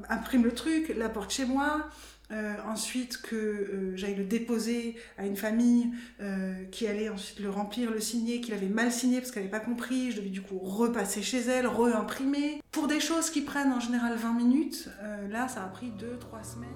impriment 0.09 0.45
le 0.45 0.55
truc, 0.55 0.95
l'apportent 0.97 1.33
chez 1.33 1.45
moi. 1.45 1.89
Euh, 2.30 2.56
ensuite 2.66 3.22
que 3.22 3.36
euh, 3.36 3.96
j'aille 3.96 4.14
le 4.14 4.25
déposer 4.25 4.96
à 5.16 5.25
une 5.25 5.36
famille 5.36 5.92
euh, 6.20 6.62
qui 6.70 6.86
allait 6.86 7.08
ensuite 7.08 7.40
le 7.40 7.48
remplir, 7.48 7.90
le 7.90 8.00
signer, 8.00 8.42
qu'il 8.42 8.52
avait 8.52 8.66
mal 8.66 8.92
signé 8.92 9.19
parce 9.19 9.30
qu'elle 9.30 9.44
n'avait 9.44 9.58
pas 9.58 9.64
compris, 9.64 10.10
je 10.10 10.19
devais 10.19 10.28
du 10.28 10.42
coup 10.42 10.58
repasser 10.58 11.22
chez 11.22 11.40
elle, 11.40 11.66
re-imprimer. 11.66 12.60
Pour 12.70 12.86
des 12.86 13.00
choses 13.00 13.30
qui 13.30 13.40
prennent 13.40 13.72
en 13.72 13.80
général 13.80 14.14
20 14.14 14.34
minutes, 14.34 14.90
là 15.30 15.48
ça 15.48 15.64
a 15.64 15.69
pris 15.69 15.86
2-3 15.86 16.52
semaines. 16.52 16.69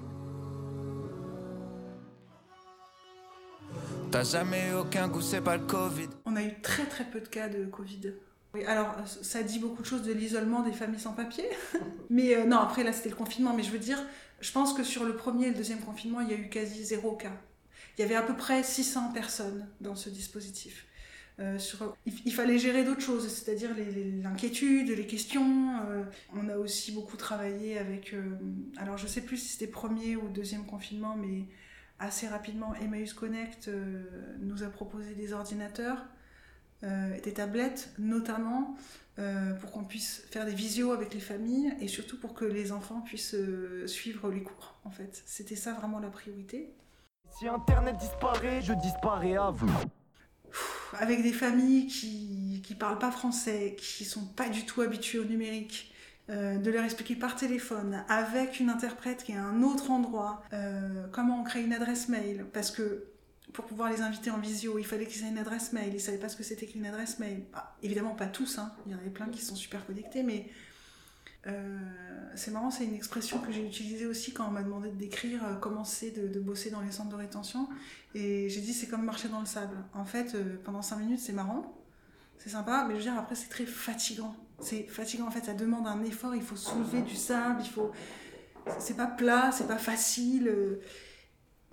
T'as 4.09 4.23
jamais 4.23 4.73
aucun 4.73 5.07
goût, 5.07 5.21
c'est 5.21 5.41
pas 5.41 5.57
le 5.57 5.65
Covid. 5.65 6.09
On 6.25 6.35
a 6.35 6.41
eu 6.41 6.61
très 6.61 6.85
très 6.85 7.03
peu 7.03 7.19
de 7.19 7.27
cas 7.27 7.47
de 7.47 7.65
Covid. 7.65 8.13
Oui, 8.55 8.63
alors 8.65 8.95
ça 9.05 9.41
dit 9.43 9.59
beaucoup 9.59 9.81
de 9.81 9.87
choses 9.87 10.03
de 10.03 10.13
l'isolement 10.13 10.61
des 10.61 10.71
familles 10.71 10.99
sans 10.99 11.13
papier. 11.13 11.45
mais 12.09 12.43
non, 12.45 12.57
après 12.57 12.83
là 12.83 12.91
c'était 12.91 13.09
le 13.09 13.15
confinement, 13.15 13.53
mais 13.55 13.63
je 13.63 13.71
veux 13.71 13.79
dire, 13.79 13.99
je 14.43 14.51
pense 14.51 14.73
que 14.73 14.83
sur 14.83 15.05
le 15.05 15.15
premier 15.15 15.47
et 15.47 15.49
le 15.49 15.55
deuxième 15.55 15.79
confinement, 15.79 16.19
il 16.19 16.29
y 16.29 16.33
a 16.33 16.37
eu 16.37 16.49
quasi 16.49 16.83
zéro 16.83 17.13
cas. 17.13 17.31
Il 17.97 18.01
y 18.01 18.03
avait 18.03 18.15
à 18.15 18.21
peu 18.21 18.35
près 18.35 18.61
600 18.61 19.13
personnes 19.13 19.67
dans 19.79 19.95
ce 19.95 20.09
dispositif. 20.09 20.85
Euh, 21.39 21.57
il, 22.05 22.33
fallait 22.33 22.59
gérer 22.59 22.83
d'autres 22.83 23.01
choses, 23.01 23.27
c'est-à-dire 23.27 23.71
l'inquiétude, 24.21 24.89
les, 24.89 25.07
questions. 25.07 25.77
Euh, 25.89 26.03
on 26.35 26.47
a 26.49 26.57
aussi 26.57 26.91
beaucoup 26.91 27.17
travaillé 27.17 27.79
avec, 27.79 28.13
euh, 28.13 28.37
alors 28.77 28.97
je 28.97 29.07
sais 29.07 29.21
plus 29.21 29.37
si 29.37 29.53
c'était 29.53 29.71
premier 29.71 30.15
ou 30.15 30.27
deuxième 30.27 30.65
confinement, 30.65 31.15
mais 31.15 31.45
assez 31.97 32.27
rapidement, 32.27 32.75
Emmaüs 32.75 33.13
Connect 33.13 33.69
nous 34.41 34.63
a 34.63 34.67
proposé 34.67 35.15
des 35.15 35.33
ordinateurs, 35.33 36.05
des 36.83 37.33
tablettes 37.33 37.91
notamment, 37.97 38.75
euh, 39.19 39.53
pour 39.53 39.71
qu'on 39.71 39.83
puisse 39.83 40.23
faire 40.31 40.43
des 40.43 40.55
visios 40.55 40.91
avec 40.91 41.13
les 41.13 41.19
familles 41.19 41.71
et 41.79 41.87
surtout 41.87 42.19
pour 42.19 42.33
que 42.33 42.45
les 42.45 42.71
enfants 42.71 43.01
puissent 43.01 43.35
euh, 43.35 43.85
suivre 43.85 44.31
les 44.31 44.41
cours. 44.41 44.73
En 44.85 44.89
fait, 44.89 45.21
c'était 45.27 45.55
ça 45.55 45.73
vraiment 45.73 45.99
la 45.99 46.09
priorité. 46.09 46.73
Si 47.29 47.47
Internet 47.47 47.95
disparaît, 47.97 48.59
je 48.63 48.73
disparais 48.73 49.35
à 49.35 49.51
vous. 49.51 49.69
Avec 50.97 51.21
des 51.21 51.31
familles 51.31 51.85
qui 51.85 52.63
ne 52.67 52.75
parlent 52.75 52.97
pas 52.97 53.11
français, 53.11 53.75
qui 53.77 54.03
sont 54.03 54.25
pas 54.25 54.49
du 54.49 54.65
tout 54.65 54.81
habituées 54.81 55.19
au 55.19 55.25
numérique, 55.25 55.93
euh, 56.31 56.57
de 56.57 56.71
leur 56.71 56.83
expliquer 56.83 57.15
par 57.15 57.35
téléphone, 57.35 58.03
avec 58.09 58.59
une 58.59 58.71
interprète 58.71 59.23
qui 59.23 59.33
est 59.33 59.37
à 59.37 59.43
un 59.43 59.61
autre 59.61 59.91
endroit, 59.91 60.41
comment 61.11 61.41
on 61.41 61.43
crée 61.43 61.63
une 61.63 61.73
adresse 61.73 62.09
mail, 62.09 62.47
parce 62.51 62.71
que 62.71 63.12
pour 63.53 63.65
pouvoir 63.65 63.91
les 63.91 64.01
inviter 64.01 64.31
en 64.31 64.39
visio, 64.39 64.79
il 64.79 64.85
fallait 64.85 65.05
qu'ils 65.05 65.23
aient 65.23 65.29
une 65.29 65.37
adresse 65.37 65.73
mail. 65.73 65.89
Ils 65.89 65.93
ne 65.93 65.99
savaient 65.99 66.17
pas 66.17 66.29
ce 66.29 66.35
que 66.35 66.43
c'était 66.43 66.65
qu'une 66.65 66.85
adresse 66.85 67.19
mail. 67.19 67.43
Bah, 67.53 67.75
évidemment, 67.83 68.15
pas 68.15 68.25
tous. 68.25 68.57
Hein. 68.57 68.73
Il 68.85 68.91
y 68.91 68.95
en 68.95 68.97
avait 68.97 69.11
plein 69.11 69.27
qui 69.27 69.41
sont 69.41 69.55
super 69.55 69.85
connectés, 69.85 70.23
mais 70.23 70.49
euh, 71.45 71.79
c'est 72.35 72.51
marrant, 72.51 72.71
c'est 72.71 72.85
une 72.85 72.95
expression 72.95 73.39
que 73.39 73.51
j'ai 73.51 73.65
utilisée 73.65 74.07
aussi 74.07 74.33
quand 74.33 74.47
on 74.47 74.51
m'a 74.51 74.63
demandé 74.63 74.89
de 74.89 74.95
décrire 74.95 75.45
euh, 75.45 75.55
comment 75.55 75.83
c'est 75.83 76.11
de, 76.11 76.39
bosser 76.39 76.71
dans 76.71 76.81
les 76.81 76.91
centres 76.91 77.09
de 77.09 77.15
rétention. 77.15 77.69
Et 78.15 78.49
j'ai 78.49 78.61
dit, 78.61 78.73
c'est 78.73 78.87
comme 78.87 79.03
marcher 79.03 79.29
dans 79.29 79.39
le 79.39 79.45
sable. 79.45 79.77
En 79.93 80.05
fait, 80.05 80.33
euh, 80.33 80.57
pendant 80.63 80.81
cinq 80.81 80.97
minutes, 80.97 81.19
c'est 81.19 81.33
marrant, 81.33 81.79
c'est 82.39 82.49
sympa, 82.49 82.85
mais 82.87 82.95
je 82.95 82.99
veux 82.99 83.11
dire, 83.11 83.19
après, 83.19 83.35
c'est 83.35 83.49
très 83.49 83.65
fatigant. 83.65 84.35
C'est 84.59 84.83
fatigant, 84.87 85.27
en 85.27 85.31
fait, 85.31 85.45
ça 85.45 85.53
demande 85.53 85.85
un 85.85 86.03
effort. 86.03 86.33
Il 86.35 86.41
faut 86.41 86.55
soulever 86.55 87.01
du 87.01 87.15
sable, 87.15 87.61
il 87.63 87.69
faut. 87.69 87.91
C'est 88.79 88.95
pas 88.95 89.07
plat, 89.07 89.51
c'est 89.51 89.67
pas 89.67 89.77
facile. 89.77 90.79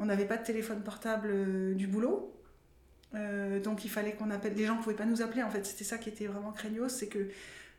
On 0.00 0.06
n'avait 0.06 0.24
pas 0.24 0.38
de 0.38 0.44
téléphone 0.44 0.82
portable 0.82 1.28
euh, 1.30 1.74
du 1.74 1.86
boulot. 1.86 2.34
Euh, 3.14 3.60
donc 3.60 3.84
il 3.84 3.90
fallait 3.90 4.12
qu'on 4.12 4.30
appelle. 4.30 4.54
Les 4.54 4.64
gens 4.64 4.76
ne 4.76 4.82
pouvaient 4.82 4.96
pas 4.96 5.04
nous 5.04 5.20
appeler 5.20 5.42
en 5.42 5.50
fait. 5.50 5.64
C'était 5.66 5.84
ça 5.84 5.98
qui 5.98 6.08
était 6.08 6.26
vraiment 6.26 6.52
craignos, 6.52 6.88
c'est 6.88 7.08
que 7.08 7.28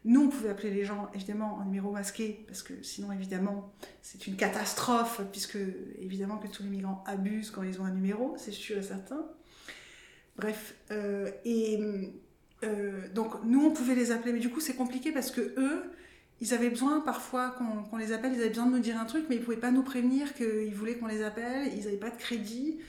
Nous, 0.04 0.24
on 0.26 0.30
pouvait 0.30 0.50
appeler 0.50 0.72
les 0.72 0.84
gens, 0.84 1.12
évidemment, 1.14 1.58
en 1.58 1.66
numéro 1.66 1.92
masqué, 1.92 2.44
parce 2.48 2.64
que 2.64 2.74
sinon, 2.82 3.12
évidemment, 3.12 3.72
c'est 4.02 4.26
une 4.26 4.36
catastrophe, 4.36 5.22
puisque, 5.32 5.60
évidemment, 6.00 6.38
que 6.38 6.48
tous 6.48 6.64
les 6.64 6.70
migrants 6.70 7.04
abusent 7.06 7.52
quand 7.52 7.62
ils 7.62 7.80
ont 7.80 7.86
un 7.86 7.92
numéro, 7.92 8.34
c'est 8.36 8.52
sûr 8.52 8.80
et 8.80 8.82
certain. 8.82 9.24
Bref, 10.38 10.74
euh, 10.90 11.30
et 11.46 11.80
donc, 13.14 13.44
nous, 13.44 13.64
on 13.64 13.72
pouvait 13.72 13.94
les 13.94 14.12
appeler, 14.12 14.34
mais 14.34 14.40
du 14.40 14.50
coup, 14.50 14.60
c'est 14.60 14.76
compliqué 14.76 15.12
parce 15.12 15.30
que 15.30 15.42
eux, 15.42 15.84
ils 16.42 16.56
avaient 16.56 16.72
besoin 16.72 17.02
parfois 17.02 17.52
qu'on 17.52 17.98
les 17.98 18.12
appelle, 18.12 18.34
ils 18.34 18.40
avaient 18.40 18.50
besoin 18.50 18.66
de 18.66 18.72
nous 18.72 18.80
dire 18.80 19.00
un 19.00 19.06
truc, 19.06 19.26
mais 19.30 19.36
ils 19.36 19.40
ne 19.40 19.46
pouvaient 19.46 19.58
pas 19.58 19.70
nous 19.70 19.84
prévenir 19.84 20.34
qu'ils 20.34 20.74
voulaient 20.74 20.98
qu'on 20.98 21.06
les 21.06 21.22
appelle, 21.22 21.72
ils 21.72 21.86
n'avaient 21.86 21.98
pas 21.98 22.10
de 22.10 22.18
crédit. 22.18 22.80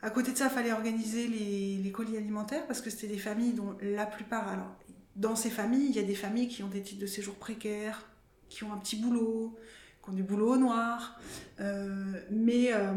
À 0.00 0.10
côté 0.10 0.30
de 0.32 0.38
ça, 0.38 0.46
il 0.46 0.50
fallait 0.50 0.72
organiser 0.72 1.26
les, 1.26 1.90
colis 1.90 2.16
alimentaires 2.16 2.66
parce 2.68 2.80
que 2.80 2.88
c'était 2.88 3.08
des 3.08 3.18
familles 3.18 3.52
dont 3.52 3.76
la 3.82 4.06
plupart, 4.06 4.48
alors 4.48 4.76
dans 5.16 5.34
ces 5.34 5.50
familles, 5.50 5.88
il 5.88 5.96
y 5.96 5.98
a 5.98 6.04
des 6.04 6.14
familles 6.14 6.46
qui 6.46 6.62
ont 6.62 6.68
des 6.68 6.82
titres 6.82 7.00
de 7.00 7.06
séjour 7.06 7.34
précaires, 7.34 8.06
qui 8.48 8.62
ont 8.62 8.72
un 8.72 8.78
petit 8.78 8.96
boulot, 8.96 9.58
qui 10.02 10.10
ont 10.10 10.12
du 10.12 10.22
boulot 10.22 10.54
au 10.54 10.56
noir, 10.56 11.18
euh, 11.58 12.12
mais 12.30 12.72
euh, 12.72 12.94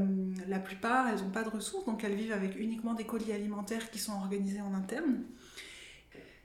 la 0.47 0.59
plupart, 0.59 1.07
elles 1.07 1.23
n'ont 1.23 1.31
pas 1.31 1.43
de 1.43 1.49
ressources, 1.49 1.85
donc 1.85 2.03
elles 2.03 2.15
vivent 2.15 2.33
avec 2.33 2.57
uniquement 2.57 2.93
des 2.93 3.03
colis 3.03 3.33
alimentaires 3.33 3.89
qui 3.89 3.97
sont 3.97 4.13
organisés 4.13 4.61
en 4.61 4.75
interne. 4.75 5.23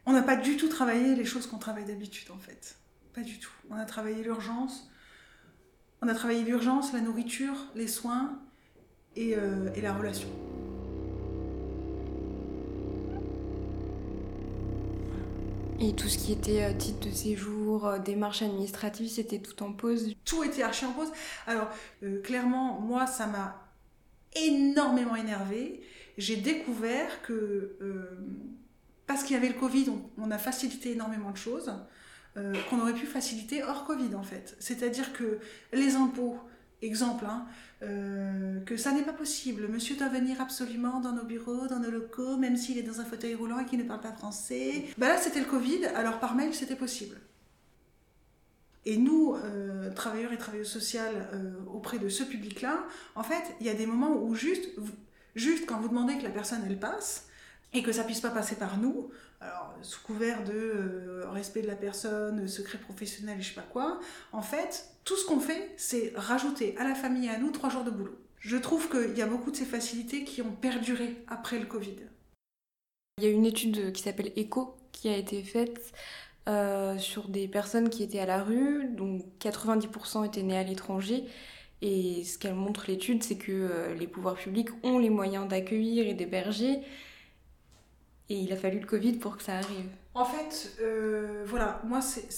On 0.09 0.13
n'a 0.13 0.23
pas 0.23 0.37
du 0.37 0.57
tout 0.57 0.69
travaillé 0.69 1.15
les 1.15 1.27
choses 1.27 1.47
qu'on 1.47 1.59
travaille 1.59 1.85
d'habitude 1.85 2.31
en 2.31 2.39
fait. 2.39 2.79
Pas 3.13 3.21
du 3.21 3.39
tout. 3.39 3.51
On 3.69 3.75
a 3.75 3.85
travaillé 3.85 4.23
l'urgence. 4.23 4.91
On 6.01 6.09
a 6.09 6.15
travaillé 6.15 6.45
l'urgence, 6.45 6.95
la 6.95 7.03
nourriture, 7.03 7.67
les 7.75 7.89
soins 7.89 8.41
et, 9.17 9.37
euh, 9.37 9.69
et 9.75 9.83
la 9.83 9.93
relation. 9.93 10.31
Et 15.79 15.95
tout 15.95 16.09
ce 16.09 16.17
qui 16.17 16.33
était 16.33 16.65
euh, 16.65 16.73
titre 16.73 17.07
de 17.07 17.15
séjour, 17.15 17.87
euh, 17.87 17.99
démarche 17.99 18.41
administrative, 18.41 19.09
c'était 19.09 19.41
tout 19.41 19.63
en 19.63 19.75
pause? 19.75 20.15
Tout 20.25 20.43
était 20.43 20.63
archi 20.63 20.87
en 20.87 20.93
pause. 20.93 21.13
Alors, 21.47 21.69
euh, 22.03 22.23
clairement, 22.23 22.81
moi, 22.81 23.07
ça 23.07 23.27
m'a 23.27 23.63
énormément 24.35 25.17
énervé. 25.17 25.83
J'ai 26.17 26.37
découvert 26.37 27.21
que, 27.21 27.77
parce 29.09 29.25
qu'il 29.25 29.35
y 29.35 29.37
avait 29.37 29.49
le 29.49 29.59
Covid, 29.59 29.91
on, 30.19 30.31
a 30.31 30.39
facilité 30.39 30.93
énormément 30.93 31.33
de 31.33 31.37
choses, 31.37 31.73
qu'on 32.71 32.81
aurait 32.81 32.95
pu 32.95 33.07
faciliter 33.07 33.65
hors 33.65 33.85
Covid, 33.85 34.15
en 34.15 34.23
fait. 34.23 34.55
C'est-à-dire 34.61 35.13
que 35.13 35.41
les 35.73 35.97
impôts, 35.97 36.39
exemple, 36.83 37.25
hein, 37.27 37.47
euh, 37.83 38.61
que 38.61 38.77
ça 38.77 38.93
n'est 38.93 39.03
pas 39.03 39.13
possible. 39.13 39.69
Monsieur 39.69 39.97
doit 39.97 40.09
venir 40.09 40.41
absolument 40.41 41.01
dans 41.01 41.13
nos 41.13 41.25
bureaux, 41.25 41.67
dans 41.69 41.79
nos 41.79 41.91
locaux, 41.91 42.37
même 42.37 42.57
s'il 42.57 42.79
est 42.79 42.83
dans 42.83 43.01
un 43.01 43.05
fauteuil 43.05 43.35
roulant 43.35 43.61
et 43.61 43.67
qu'il 43.67 43.79
ne 43.79 43.85
parle 43.85 44.01
pas 44.01 44.13
français. 44.13 44.85
Ben 44.99 45.09
là, 45.09 45.17
c'était 45.17 45.41
le 45.41 45.47
Covid, 45.47 45.87
alors 45.87 46.19
par 46.19 46.35
mail, 46.35 46.55
c'était 46.55 46.77
possible. 46.77 47.17
Et 48.85 48.97
nous, 48.97 49.37
euh, 49.37 49.93
travailleurs 49.93 50.33
et 50.33 50.39
travailleuses 50.39 50.71
sociales 50.71 51.29
euh, 51.35 51.53
auprès 51.73 51.99
de 51.99 52.09
ce 52.09 52.25
public-là, 52.25 52.85
en 53.15 53.23
fait, 53.23 53.43
il 53.61 53.67
y 53.67 53.71
a 53.71 53.75
des 53.75 53.87
moments 53.87 54.17
où 54.17 54.35
juste, 54.35 54.69
juste 55.35 55.67
quand 55.67 55.79
vous 55.79 55.89
demandez 55.89 56.17
que 56.19 56.25
la 56.25 56.31
personne, 56.31 56.63
elle 56.67 56.81
passe, 56.81 57.28
et 57.73 57.83
que 57.83 57.93
ça 57.93 58.05
puisse 58.05 58.21
pas 58.21 58.31
passer 58.31 58.57
par 58.57 58.79
nous, 58.79 59.11
alors 59.41 59.75
sous 59.83 60.01
couvert 60.03 60.43
de 60.45 61.23
respect 61.31 61.63
de 61.63 61.67
la 61.67 61.77
personne, 61.77 62.49
secret 62.49 62.79
professionnel 62.79 63.37
je 63.41 63.49
sais 63.49 63.55
pas 63.55 63.63
quoi, 63.63 64.01
en 64.33 64.43
fait, 64.43 64.89
tout 65.05 65.17
ce 65.17 65.27
qu'on 65.27 65.41
fait, 65.41 65.73
c'est 65.77 66.13
rajouter 66.17 66.77
à 66.79 66.85
la 66.85 66.95
famille 66.95 67.27
et 67.27 67.31
à 67.31 67.39
nous 67.39 67.51
trois 67.51 67.71
jours 67.71 67.85
de 67.85 67.91
boulot. 67.91 68.19
Je 68.41 68.57
trouve 68.57 68.89
qu'il 68.89 69.17
y 69.17 69.23
a 69.23 69.27
beaucoup 69.27 69.51
de 69.51 69.57
ces 69.57 69.65
facilités 69.65 70.25
qui 70.25 70.43
ont 70.43 70.53
perduré 70.53 71.17
après 71.27 71.59
le 71.59 71.67
Covid. 71.67 71.97
Il 73.19 73.25
y 73.25 73.27
a 73.27 73.31
une 73.31 73.47
étude 73.47 73.93
qui 73.93 74.03
s'appelle 74.03 74.33
ECHO 74.37 74.77
qui 74.93 75.09
a 75.09 75.17
été 75.17 75.43
faite 75.43 75.93
euh, 76.49 76.97
sur 76.99 77.29
des 77.29 77.49
personnes 77.49 77.91
qui 77.91 78.03
étaient 78.03 78.21
à 78.21 78.27
la 78.27 78.43
rue, 78.43 78.89
dont 78.97 79.19
90% 79.41 80.25
étaient 80.27 80.43
nées 80.43 80.57
à 80.57 80.63
l'étranger. 80.63 81.25
Et 81.83 82.25
ce 82.25 82.39
qu'elle 82.39 82.55
montre 82.55 82.85
l'étude, 82.89 83.23
c'est 83.23 83.37
que 83.37 83.53
euh, 83.53 83.95
les 83.95 84.07
pouvoirs 84.07 84.35
publics 84.35 84.71
ont 84.83 84.99
les 84.99 85.11
moyens 85.11 85.47
d'accueillir 85.49 86.07
et 86.07 86.15
d'héberger. 86.15 86.81
Et 88.31 88.37
il 88.37 88.53
a 88.53 88.57
fallu 88.57 88.81
le 88.81 88.87
Covid 88.87 89.15
pour 89.15 89.37
que 89.37 89.43
ça 89.43 89.57
arrive. 89.57 89.87
En 90.15 90.25
fait, 90.25 90.77
euh, 90.81 91.45
voilà, 91.47 91.81
moi, 91.85 92.01
c'est 92.03 92.29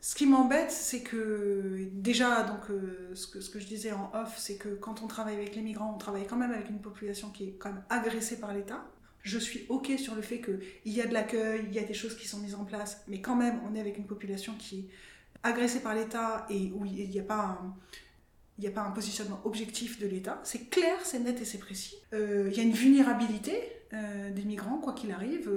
ce 0.00 0.14
qui 0.14 0.26
m'embête, 0.26 0.70
c'est 0.70 1.02
que 1.02 1.88
déjà, 1.92 2.42
donc, 2.42 2.70
euh, 2.70 3.10
ce, 3.14 3.26
que, 3.26 3.60
je 3.60 3.66
disais 3.66 3.92
en 3.92 4.10
off, 4.14 4.34
c'est 4.38 4.56
que 4.56 4.70
quand 4.70 5.02
on 5.02 5.06
travaille 5.06 5.34
avec 5.34 5.54
les 5.54 5.62
migrants, 5.62 5.92
on 5.94 5.98
travaille 5.98 6.26
quand 6.26 6.36
même 6.36 6.52
avec 6.52 6.70
une 6.70 6.80
population 6.80 7.30
qui 7.30 7.48
est 7.48 7.52
quand 7.58 7.72
même 7.72 7.84
agressée 7.90 8.40
par 8.40 8.54
l'État. 8.54 8.84
Je 9.22 9.38
suis 9.38 9.66
OK 9.68 9.92
sur 9.98 10.14
le 10.14 10.22
fait 10.22 10.40
qu'il 10.40 10.92
y 10.92 11.02
a 11.02 11.06
de 11.06 11.12
l'accueil, 11.12 11.66
il 11.68 11.74
y 11.74 11.78
a 11.78 11.82
des 11.82 11.92
choses 11.92 12.16
qui 12.16 12.26
sont 12.26 12.38
mises 12.38 12.54
en 12.54 12.64
place, 12.64 13.04
mais 13.08 13.20
quand 13.20 13.36
même, 13.36 13.60
on 13.70 13.74
est 13.74 13.80
avec 13.80 13.98
une 13.98 14.06
population 14.06 14.54
qui 14.58 14.78
est 14.78 14.88
agressée 15.42 15.80
par 15.80 15.94
l'État 15.94 16.46
et 16.48 16.72
où 16.74 16.86
il 16.86 17.10
n'y 17.10 17.20
a 17.20 17.22
pas 17.22 17.60
un, 17.60 17.76
il 18.58 18.66
a 18.66 18.70
pas 18.70 18.82
un 18.82 18.90
positionnement 18.90 19.40
objectif 19.44 19.98
de 19.98 20.06
l'État. 20.06 20.40
C'est 20.44 20.70
clair, 20.70 20.96
c'est 21.04 21.18
net 21.18 21.40
et 21.40 21.44
c'est 21.44 21.58
précis. 21.58 21.96
Euh, 22.12 22.48
il 22.50 22.56
y 22.56 22.60
a 22.60 22.62
une 22.62 22.72
vulnérabilité 22.72 23.60
euh, 23.92 24.30
des 24.30 24.44
migrants, 24.44 24.78
quoi 24.78 24.92
qu'il 24.92 25.12
arrive. 25.12 25.50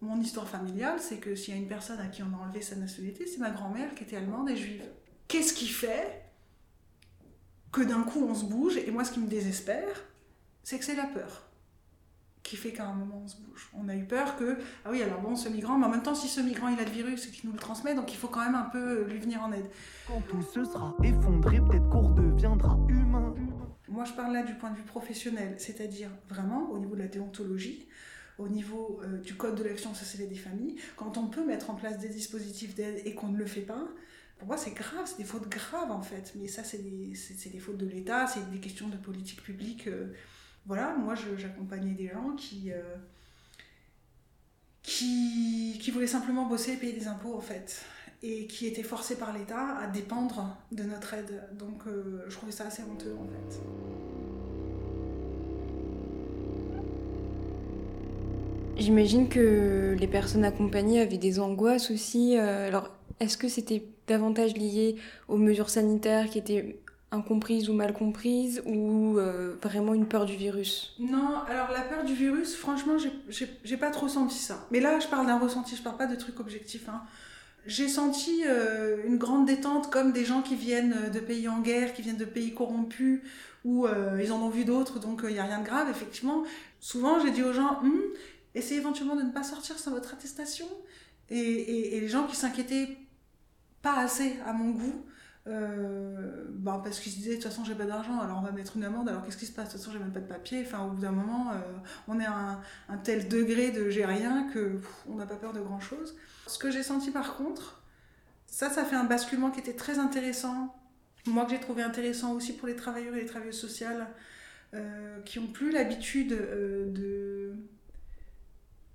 Mon 0.00 0.20
histoire 0.20 0.48
familiale, 0.48 1.00
c'est 1.00 1.18
que 1.18 1.34
s'il 1.34 1.54
y 1.54 1.56
a 1.56 1.60
une 1.60 1.68
personne 1.68 1.98
à 1.98 2.06
qui 2.06 2.22
on 2.22 2.32
a 2.32 2.44
enlevé 2.44 2.62
sa 2.62 2.76
nationalité, 2.76 3.26
c'est 3.26 3.38
ma 3.38 3.50
grand-mère 3.50 3.94
qui 3.94 4.04
était 4.04 4.16
allemande 4.16 4.48
et 4.48 4.56
juive. 4.56 4.84
Qu'est-ce 5.26 5.52
qui 5.52 5.66
fait 5.66 6.22
que 7.72 7.82
d'un 7.82 8.02
coup 8.02 8.24
on 8.24 8.34
se 8.34 8.44
bouge 8.44 8.76
Et 8.76 8.90
moi, 8.90 9.04
ce 9.04 9.12
qui 9.12 9.20
me 9.20 9.26
désespère, 9.26 10.04
c'est 10.62 10.78
que 10.78 10.84
c'est 10.84 10.94
la 10.94 11.06
peur 11.06 11.48
qui 12.48 12.56
fait 12.56 12.72
qu'à 12.72 12.86
un 12.86 12.94
moment 12.94 13.20
on 13.24 13.28
se 13.28 13.36
bouge. 13.36 13.70
On 13.74 13.88
a 13.88 13.94
eu 13.94 14.04
peur 14.04 14.36
que, 14.36 14.56
ah 14.84 14.88
oui, 14.90 15.02
alors 15.02 15.20
bon, 15.20 15.36
ce 15.36 15.50
migrant, 15.50 15.76
mais 15.76 15.84
en 15.84 15.90
même 15.90 16.02
temps, 16.02 16.14
si 16.14 16.28
ce 16.28 16.40
migrant 16.40 16.68
il 16.68 16.80
a 16.80 16.84
le 16.84 16.90
virus 16.90 17.26
et 17.26 17.30
qu'il 17.30 17.46
nous 17.46 17.52
le 17.52 17.58
transmet, 17.58 17.94
donc 17.94 18.12
il 18.12 18.16
faut 18.16 18.28
quand 18.28 18.42
même 18.42 18.54
un 18.54 18.70
peu 18.72 19.04
lui 19.04 19.18
venir 19.18 19.42
en 19.42 19.52
aide. 19.52 19.68
Quand 20.06 20.22
tout 20.28 20.40
se 20.42 20.64
sera 20.64 20.96
effondré, 21.04 21.60
peut-être 21.60 21.88
qu'on 21.90 22.00
redeviendra 22.00 22.78
humain. 22.88 23.34
Moi, 23.88 24.04
je 24.04 24.12
parle 24.12 24.32
là 24.32 24.42
du 24.42 24.54
point 24.54 24.70
de 24.70 24.76
vue 24.76 24.82
professionnel, 24.82 25.54
c'est-à-dire 25.58 26.10
vraiment 26.28 26.70
au 26.70 26.78
niveau 26.78 26.94
de 26.94 27.00
la 27.00 27.08
déontologie 27.08 27.88
au 28.38 28.48
niveau 28.48 29.00
euh, 29.02 29.18
du 29.18 29.34
code 29.34 29.56
de 29.56 29.64
l'action 29.64 29.94
sociale 29.94 30.28
des 30.28 30.36
familles, 30.36 30.76
quand 30.96 31.18
on 31.18 31.26
peut 31.26 31.44
mettre 31.44 31.70
en 31.70 31.74
place 31.74 31.98
des 31.98 32.08
dispositifs 32.08 32.74
d'aide 32.74 33.02
et 33.04 33.14
qu'on 33.14 33.28
ne 33.28 33.36
le 33.36 33.46
fait 33.46 33.62
pas, 33.62 33.88
pour 34.38 34.46
moi 34.46 34.56
c'est 34.56 34.70
grave, 34.72 35.04
c'est 35.06 35.18
des 35.18 35.24
fautes 35.24 35.48
graves 35.48 35.90
en 35.90 36.02
fait. 36.02 36.32
Mais 36.36 36.46
ça 36.46 36.62
c'est 36.62 36.78
des, 36.78 37.58
fautes 37.58 37.78
de 37.78 37.86
l'État, 37.86 38.26
c'est 38.26 38.48
des 38.50 38.60
questions 38.60 38.88
de 38.88 38.96
politique 38.96 39.42
publique. 39.42 39.88
Euh. 39.88 40.12
voilà, 40.66 40.94
moi 40.94 41.14
j'accompagnais 41.36 41.94
des 41.94 42.08
gens 42.08 42.36
euh, 42.70 42.96
qui, 44.82 45.78
qui 45.82 45.90
voulaient 45.90 46.06
simplement 46.06 46.46
bosser 46.46 46.74
et 46.74 46.76
payer 46.76 46.92
des 46.92 47.08
impôts 47.08 47.36
en 47.36 47.40
fait 47.40 47.84
et 48.22 48.46
qui 48.46 48.66
étaient 48.66 48.82
forcés 48.82 49.16
par 49.16 49.32
l'État 49.32 49.76
à 49.78 49.86
dépendre 49.86 50.56
de 50.72 50.82
notre 50.82 51.14
aide. 51.14 51.42
Donc 51.58 51.82
je 52.28 52.34
trouvais 52.34 52.52
ça 52.52 52.66
assez 52.66 52.82
honteux 52.82 53.14
en 53.14 53.26
fait. 53.26 53.60
J'imagine 58.78 59.28
que 59.28 59.96
les 59.98 60.06
personnes 60.06 60.44
accompagnées 60.44 61.00
avaient 61.00 61.18
des 61.18 61.40
angoisses 61.40 61.90
aussi. 61.90 62.38
Euh, 62.38 62.68
alors, 62.68 62.90
est-ce 63.18 63.36
que 63.36 63.48
c'était 63.48 63.84
davantage 64.06 64.54
lié 64.54 64.94
aux 65.26 65.36
mesures 65.36 65.68
sanitaires 65.68 66.30
qui 66.30 66.38
étaient 66.38 66.78
incomprises 67.10 67.68
ou 67.68 67.72
mal 67.72 67.92
comprises 67.92 68.62
ou 68.66 69.18
euh, 69.18 69.56
vraiment 69.62 69.94
une 69.94 70.06
peur 70.06 70.26
du 70.26 70.36
virus? 70.36 70.94
Non, 71.00 71.40
alors 71.48 71.72
la 71.72 71.80
peur 71.80 72.04
du 72.04 72.14
virus, 72.14 72.54
franchement, 72.54 72.96
j'ai 73.28 73.76
pas 73.76 73.90
trop 73.90 74.06
senti 74.06 74.38
ça. 74.38 74.64
Mais 74.70 74.78
là, 74.78 75.00
je 75.00 75.08
parle 75.08 75.26
d'un 75.26 75.40
ressenti, 75.40 75.74
je 75.74 75.82
parle 75.82 75.96
pas 75.96 76.06
de 76.06 76.14
trucs 76.14 76.38
objectifs. 76.38 76.88
Hein. 76.88 77.02
J'ai 77.66 77.88
senti 77.88 78.42
euh, 78.46 78.96
une 79.06 79.18
grande 79.18 79.46
détente 79.46 79.90
comme 79.90 80.12
des 80.12 80.24
gens 80.24 80.42
qui 80.42 80.54
viennent 80.54 81.10
de 81.12 81.20
pays 81.20 81.48
en 81.48 81.60
guerre, 81.60 81.92
qui 81.92 82.02
viennent 82.02 82.16
de 82.16 82.24
pays 82.24 82.54
corrompus, 82.54 83.20
où 83.64 83.86
ils 84.18 84.32
en 84.32 84.40
ont 84.40 84.48
vu 84.48 84.64
d'autres, 84.64 84.98
donc 84.98 85.20
il 85.24 85.34
n'y 85.34 85.38
a 85.38 85.44
rien 85.44 85.60
de 85.60 85.66
grave, 85.66 85.90
effectivement. 85.90 86.44
Souvent, 86.80 87.20
j'ai 87.20 87.30
dit 87.30 87.42
aux 87.42 87.52
gens, 87.52 87.80
hum, 87.82 88.00
essayez 88.54 88.80
éventuellement 88.80 89.16
de 89.16 89.22
ne 89.22 89.32
pas 89.32 89.42
sortir 89.42 89.78
sans 89.78 89.90
votre 89.90 90.14
attestation. 90.14 90.66
Et, 91.30 92.00
les 92.00 92.08
gens 92.08 92.26
qui 92.26 92.36
s'inquiétaient 92.36 92.96
pas 93.82 93.98
assez 93.98 94.36
à 94.46 94.52
mon 94.52 94.70
goût, 94.70 95.04
bah, 95.48 96.80
parce 96.82 97.00
qu'ils 97.00 97.12
se 97.12 97.16
disaient 97.16 97.36
de 97.36 97.42
toute 97.42 97.50
façon 97.50 97.64
j'ai 97.64 97.74
pas 97.74 97.86
d'argent 97.86 98.20
alors 98.20 98.38
on 98.38 98.42
va 98.42 98.52
mettre 98.52 98.76
une 98.76 98.84
amende 98.84 99.08
alors 99.08 99.24
qu'est-ce 99.24 99.36
qui 99.36 99.46
se 99.46 99.52
passe? 99.52 99.68
De 99.68 99.72
toute 99.72 99.80
façon 99.80 99.92
j'ai 99.92 99.98
même 99.98 100.12
pas 100.12 100.20
de 100.20 100.26
papier. 100.26 100.62
Enfin 100.66 100.84
au 100.84 100.90
bout 100.90 101.00
d'un 101.00 101.12
moment 101.12 101.52
euh, 101.52 101.56
on 102.06 102.20
est 102.20 102.26
à 102.26 102.60
un, 102.88 102.98
tel 102.98 103.28
degré 103.28 103.70
de 103.70 103.88
j'ai 103.88 104.04
rien 104.04 104.48
que 104.52 104.80
on 105.08 105.14
n'a 105.14 105.26
pas 105.26 105.36
peur 105.36 105.52
de 105.52 105.60
grand 105.60 105.80
chose 105.80 106.16
ce 106.46 106.58
que 106.58 106.70
j'ai 106.70 106.82
senti 106.82 107.10
par 107.10 107.36
contre 107.36 107.82
ça 108.46 108.70
ça 108.70 108.84
fait 108.84 108.96
un 108.96 109.04
basculement 109.04 109.50
qui 109.50 109.60
était 109.60 109.74
très 109.74 109.98
intéressant 109.98 110.74
moi 111.26 111.44
que 111.44 111.50
j'ai 111.50 111.60
trouvé 111.60 111.82
intéressant 111.82 112.32
aussi 112.32 112.54
pour 112.54 112.68
les 112.68 112.76
travailleurs 112.76 113.14
et 113.14 113.20
les 113.20 113.26
travailleuses 113.26 113.60
sociales 113.60 114.08
euh, 114.74 115.20
qui 115.22 115.38
ont 115.38 115.46
plus 115.46 115.70
l'habitude 115.70 116.30
de 116.30 117.54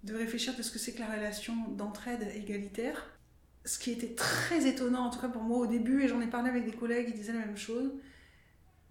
de 0.03 0.15
réfléchir 0.15 0.55
de 0.55 0.61
ce 0.61 0.71
que 0.71 0.79
c'est 0.79 0.93
que 0.93 0.99
la 0.99 1.07
relation 1.07 1.55
d'entraide 1.69 2.27
égalitaire. 2.35 3.09
Ce 3.65 3.79
qui 3.79 3.91
était 3.91 4.13
très 4.13 4.67
étonnant, 4.67 5.05
en 5.05 5.09
tout 5.09 5.19
cas 5.19 5.29
pour 5.29 5.43
moi 5.43 5.59
au 5.59 5.67
début, 5.67 6.03
et 6.03 6.07
j'en 6.07 6.21
ai 6.21 6.27
parlé 6.27 6.49
avec 6.49 6.65
des 6.65 6.73
collègues, 6.73 7.07
ils 7.09 7.15
disaient 7.15 7.33
la 7.33 7.39
même 7.39 7.57
chose, 7.57 7.91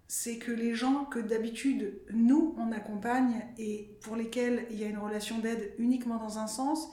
c'est 0.07 0.37
que 0.37 0.51
les 0.51 0.75
gens 0.75 1.05
que 1.05 1.19
d'habitude 1.19 1.99
nous 2.11 2.55
on 2.57 2.71
accompagne 2.71 3.47
et 3.57 3.97
pour 4.01 4.15
lesquels 4.15 4.65
il 4.69 4.79
y 4.79 4.83
a 4.83 4.87
une 4.87 4.97
relation 4.97 5.39
d'aide 5.39 5.73
uniquement 5.79 6.17
dans 6.17 6.37
un 6.37 6.47
sens, 6.47 6.89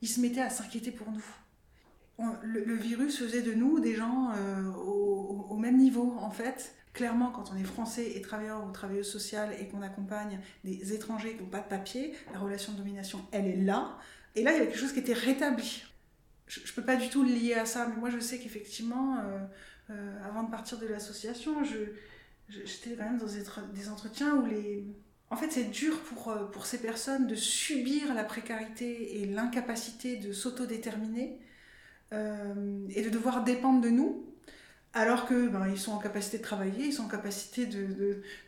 ils 0.00 0.08
se 0.08 0.20
mettaient 0.20 0.40
à 0.40 0.50
s'inquiéter 0.50 0.90
pour 0.90 1.08
nous. 1.10 2.32
le, 2.42 2.74
virus 2.74 3.18
faisait 3.18 3.42
de 3.42 3.52
nous 3.52 3.80
des 3.80 3.94
gens 3.94 4.32
euh, 4.36 4.70
au, 4.72 5.56
même 5.56 5.76
niveau, 5.76 6.16
en 6.18 6.30
fait. 6.30 6.74
Clairement, 6.92 7.30
quand 7.30 7.52
on 7.52 7.56
est 7.56 7.64
français 7.64 8.12
et 8.16 8.20
travailleur 8.20 8.66
ou 8.66 8.72
travailleuse 8.72 9.10
sociale 9.10 9.50
et 9.58 9.68
qu'on 9.68 9.80
accompagne 9.80 10.40
des 10.64 10.92
étrangers 10.92 11.36
qui 11.36 11.42
n'ont 11.42 11.48
pas 11.48 11.60
de 11.60 11.68
papier, 11.68 12.14
la 12.32 12.38
relation 12.38 12.72
de 12.72 12.78
domination, 12.78 13.20
elle 13.32 13.46
est 13.46 13.56
là. 13.56 13.98
Et 14.34 14.42
là, 14.42 14.52
il 14.52 14.58
y 14.58 14.60
a 14.62 14.66
quelque 14.66 14.78
chose 14.78 14.92
qui 14.92 14.98
était 14.98 15.12
rétabli. 15.12 15.84
Je 16.52 16.70
ne 16.70 16.74
peux 16.74 16.84
pas 16.84 16.96
du 16.96 17.08
tout 17.08 17.22
le 17.22 17.30
lier 17.30 17.54
à 17.54 17.64
ça, 17.64 17.86
mais 17.88 17.96
moi, 17.96 18.10
je 18.10 18.18
sais 18.18 18.38
qu'effectivement, 18.38 19.16
euh, 19.18 19.38
euh, 19.90 20.26
avant 20.26 20.42
de 20.42 20.50
partir 20.50 20.78
de 20.78 20.86
l'association, 20.86 21.64
j'étais 21.64 22.94
quand 22.96 23.04
même 23.04 23.18
dans 23.18 23.26
des 23.72 23.88
entretiens 23.88 24.36
où 24.36 24.44
les, 24.44 24.84
en 25.30 25.36
fait, 25.36 25.50
c'est 25.50 25.70
dur 25.70 25.98
pour, 26.00 26.28
euh, 26.28 26.44
pour 26.50 26.66
ces 26.66 26.78
personnes 26.78 27.26
de 27.26 27.34
subir 27.34 28.12
la 28.12 28.24
précarité 28.24 29.22
et 29.22 29.26
l'incapacité 29.26 30.16
de 30.16 30.32
s'autodéterminer 30.32 31.40
et 32.14 33.02
de 33.02 33.08
devoir 33.08 33.42
dépendre 33.42 33.80
de 33.80 33.88
nous, 33.88 34.26
alors 34.92 35.24
que 35.24 35.48
ben, 35.48 35.66
ils 35.68 35.78
sont 35.78 35.92
en 35.92 35.98
capacité 35.98 36.36
de 36.36 36.42
travailler, 36.42 36.84
ils 36.84 36.92
sont 36.92 37.04
en 37.04 37.08
capacité 37.08 37.64
d'acheter 37.64 37.86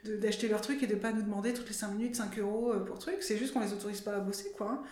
de, 0.04 0.48
de, 0.48 0.48
leur 0.48 0.60
truc 0.60 0.82
et 0.82 0.86
de 0.86 0.94
ne 0.94 1.00
pas 1.00 1.12
nous 1.12 1.22
demander 1.22 1.54
toutes 1.54 1.68
les 1.68 1.74
5 1.74 1.92
minutes 1.92 2.14
5 2.14 2.38
euros 2.40 2.74
pour 2.86 2.98
truc. 2.98 3.16
C'est 3.20 3.38
juste 3.38 3.54
qu'on 3.54 3.60
les 3.60 3.72
autorise 3.72 4.02
pas 4.02 4.16
à 4.16 4.20
bosser, 4.20 4.52
quoi. 4.54 4.84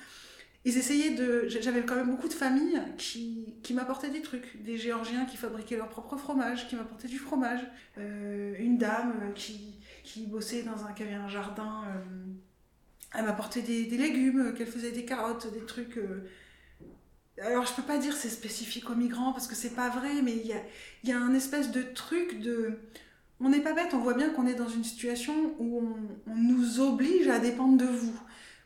Ils 0.65 0.79
essayaient 0.79 1.15
de. 1.15 1.47
J'avais 1.49 1.83
quand 1.83 1.97
même 1.97 2.11
beaucoup 2.11 2.29
de 2.29 2.33
familles 2.33 2.81
qui, 2.97 3.55
qui 3.63 3.75
m'apportaient 3.75 4.11
des 4.11 4.23
trucs. 4.23 4.63
Des 4.63 4.79
Géorgiens 4.79 5.25
qui 5.25 5.37
fabriquaient 5.37 5.77
leur 5.77 5.89
propre 5.89 6.17
fromage, 6.17 6.69
qui 6.69 6.77
m'apportaient 6.77 7.09
du 7.09 7.19
fromage. 7.19 7.61
une 7.97 8.79
dame 8.79 9.33
qui, 9.35 9.75
qui 10.03 10.27
bossait 10.27 10.63
dans 10.63 10.85
un, 10.85 10.93
qui 10.93 11.05
un 11.05 11.29
jardin. 11.29 11.85
Euh, 11.89 12.01
elle 13.15 13.25
m'apportait 13.25 13.63
des, 13.63 13.85
des, 13.85 13.99
légumes, 13.99 14.55
qu'elle 14.55 14.67
faisait 14.67 14.93
des 14.93 15.05
carottes, 15.05 15.53
des 15.53 15.65
trucs. 15.65 15.99
Euh. 15.99 16.29
Alors 17.41 17.67
je 17.67 17.73
peux 17.73 17.83
pas 17.83 17.99
dire 17.99 18.15
c'est 18.15 18.29
spécifique 18.29 18.91
aux 18.91 18.95
migrants 18.95 19.33
parce 19.33 19.47
que 19.47 19.55
c'est 19.55 19.75
pas 19.75 19.91
vrai, 19.91 20.23
mais 20.23 20.33
il 20.33 20.47
y 20.47 20.53
a, 20.53 20.63
y 21.05 21.13
a 21.13 21.19
un 21.19 21.35
espèce 21.35 21.71
de 21.71 21.83
truc 21.83 22.41
de. 22.41 22.79
On 23.41 23.49
n'est 23.49 23.61
pas 23.61 23.73
bête, 23.73 23.93
on 23.93 23.99
voit 23.99 24.15
bien 24.15 24.31
qu'on 24.31 24.47
est 24.47 24.55
dans 24.55 24.69
une 24.69 24.85
situation 24.85 25.35
où 25.59 25.81
on, 25.81 26.31
on, 26.31 26.37
nous 26.37 26.81
oblige 26.81 27.27
à 27.29 27.41
dépendre 27.41 27.77
de 27.77 27.87
vous. 27.87 28.19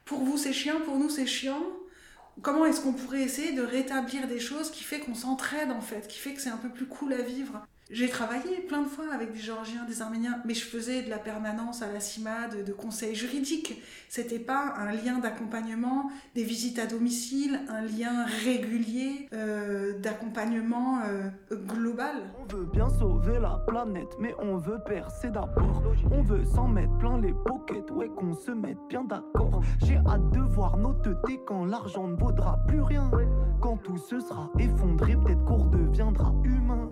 Pour 0.05 0.23
vous 0.23 0.37
c'est 0.37 0.53
chiant, 0.53 0.81
pour 0.85 0.99
nous 0.99 1.09
c'est 1.09 1.27
chiant. 1.27 1.63
Comment 2.43 2.65
est-ce 2.65 2.81
qu'on 2.81 2.95
pourrait 2.95 3.23
essayer 3.23 3.53
de 3.53 3.63
rétablir 3.63 4.27
des 4.27 4.41
choses 4.41 4.71
qui 4.71 4.85
fait 4.85 5.01
qu'on 5.01 5.15
s'entraide 5.15 5.71
en 5.71 5.81
fait, 5.83 6.09
qui 6.09 6.19
fait 6.19 6.33
que 6.35 6.41
c'est 6.41 6.49
un 6.51 6.57
peu 6.57 6.71
plus 6.71 6.87
cool 6.87 7.13
à 7.13 7.21
vivre? 7.23 7.67
J'ai 7.89 8.09
travaillé 8.09 8.63
plein 8.67 8.83
de 8.83 8.89
fois 8.89 9.05
avec 9.15 9.33
des 9.33 9.39
Géorgiens, 9.39 9.85
des 9.85 10.03
Arméniens, 10.03 10.41
mais 10.45 10.55
je 10.55 10.65
faisais 10.65 11.03
de 11.03 11.11
la 11.11 11.19
permanence 11.19 11.83
à 11.83 11.93
la 11.93 12.01
CIMAD, 12.01 12.65
de 12.65 12.73
conseils 12.73 13.15
juridiques. 13.15 13.81
C'était 14.09 14.41
pas 14.41 14.75
un 14.77 14.91
lien 14.91 15.21
d'accompagnement, 15.21 16.11
des 16.35 16.43
visites 16.43 16.81
à 16.81 16.87
domicile, 16.87 17.61
un 17.69 17.83
lien 17.83 18.27
régulier 18.45 19.29
euh, 19.33 19.97
d'accompagnement 20.01 20.99
euh, 21.07 21.31
global. 21.53 22.17
On 22.41 22.57
veut 22.57 22.65
bien 22.65 22.89
sauver 22.89 23.39
la 23.39 23.63
planète, 23.69 24.17
mais 24.19 24.35
on 24.41 24.57
veut 24.57 24.81
percer 24.85 25.31
d'abord. 25.31 25.85
On 26.11 26.23
veut 26.23 26.45
s'en 26.45 26.67
mettre 26.67 26.97
plein 26.99 27.21
les 27.21 27.35
pockets, 27.45 27.89
ouais 27.93 28.09
qu'on 28.09 28.35
se 28.35 28.51
mette 28.51 28.79
bien 28.89 29.05
d'accord. 29.05 29.63
J'ai 29.85 29.99
hâte 29.99 30.29
de 30.31 30.41
voir 30.41 30.77
nos 30.77 30.95
teutés 30.95 31.39
quand 31.47 31.65
l'argent 31.65 32.09
ne 32.09 32.17
vaudra 32.17 32.59
plus 32.67 32.83
rien. 32.83 33.13
Quand 33.61 33.77
tout 33.77 33.97
se 33.97 34.19
sera 34.19 34.51
effondré, 34.59 35.17
peut-être 35.17 35.45
qu'on 35.45 35.59
redeviendra 35.59 36.35
humain. 36.45 36.91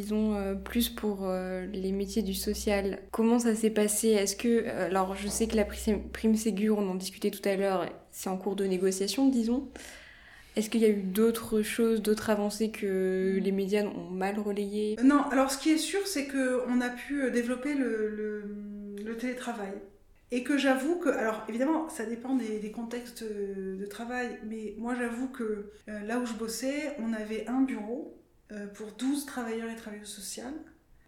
Disons, 0.00 0.34
euh, 0.34 0.54
plus 0.54 0.88
pour 0.88 1.20
euh, 1.22 1.66
les 1.66 1.92
métiers 1.92 2.22
du 2.22 2.34
social. 2.34 2.98
Comment 3.10 3.38
ça 3.38 3.54
s'est 3.54 3.70
passé? 3.70 4.08
Est-ce 4.08 4.36
que, 4.36 4.64
euh, 4.66 4.86
alors 4.86 5.14
je 5.14 5.28
sais 5.28 5.46
que 5.46 5.56
la 5.56 5.64
prime 5.64 6.36
Ségur, 6.36 6.78
on 6.78 6.88
en 6.88 6.94
discutait 6.94 7.30
tout 7.30 7.46
à 7.46 7.56
l'heure, 7.56 7.86
c'est 8.10 8.30
en 8.30 8.36
cours 8.36 8.56
de 8.56 8.64
négociation, 8.64 9.28
disons. 9.28 9.68
Est-ce 10.56 10.68
qu'il 10.68 10.80
y 10.80 10.84
a 10.84 10.88
eu 10.88 11.02
d'autres 11.02 11.62
choses, 11.62 12.02
d'autres 12.02 12.30
avancées 12.30 12.70
que 12.70 13.38
les 13.40 13.52
médias 13.52 13.84
ont 13.84 14.10
mal 14.10 14.38
relayées? 14.40 14.96
Non, 15.02 15.22
alors 15.30 15.50
ce 15.50 15.58
qui 15.58 15.70
est 15.70 15.78
sûr, 15.78 16.06
c'est 16.06 16.26
qu'on 16.26 16.80
a 16.80 16.88
pu 16.88 17.30
développer 17.30 17.74
le, 17.74 19.16
télétravail. 19.18 19.72
Et 20.32 20.44
que 20.44 20.56
j'avoue 20.56 20.96
que, 20.96 21.08
alors 21.08 21.44
évidemment, 21.48 21.88
ça 21.88 22.04
dépend 22.04 22.36
des, 22.36 22.70
contextes 22.70 23.24
de 23.24 23.84
travail, 23.86 24.38
mais 24.48 24.74
moi 24.78 24.94
j'avoue 24.94 25.28
que 25.28 25.70
là 25.86 26.18
où 26.18 26.26
je 26.26 26.34
bossais, 26.34 26.96
on 27.00 27.12
avait 27.12 27.46
un 27.48 27.62
bureau 27.62 28.19
pour 28.74 28.92
12 28.92 29.26
travailleurs 29.26 29.70
et 29.70 29.76
travailleuses 29.76 30.08
sociales. 30.08 30.54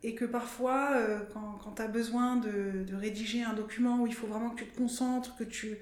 Et 0.04 0.14
que 0.14 0.24
parfois, 0.24 0.92
euh, 0.94 1.20
quand, 1.32 1.58
quand 1.62 1.72
tu 1.72 1.82
as 1.82 1.88
besoin 1.88 2.36
de, 2.36 2.84
de, 2.84 2.94
rédiger 2.96 3.44
un 3.44 3.52
document 3.52 4.00
où 4.00 4.06
il 4.08 4.14
faut 4.14 4.26
vraiment 4.26 4.50
que 4.50 4.64
tu 4.64 4.66
te 4.66 4.76
concentres, 4.76 5.36
que 5.36 5.44
tu 5.44 5.78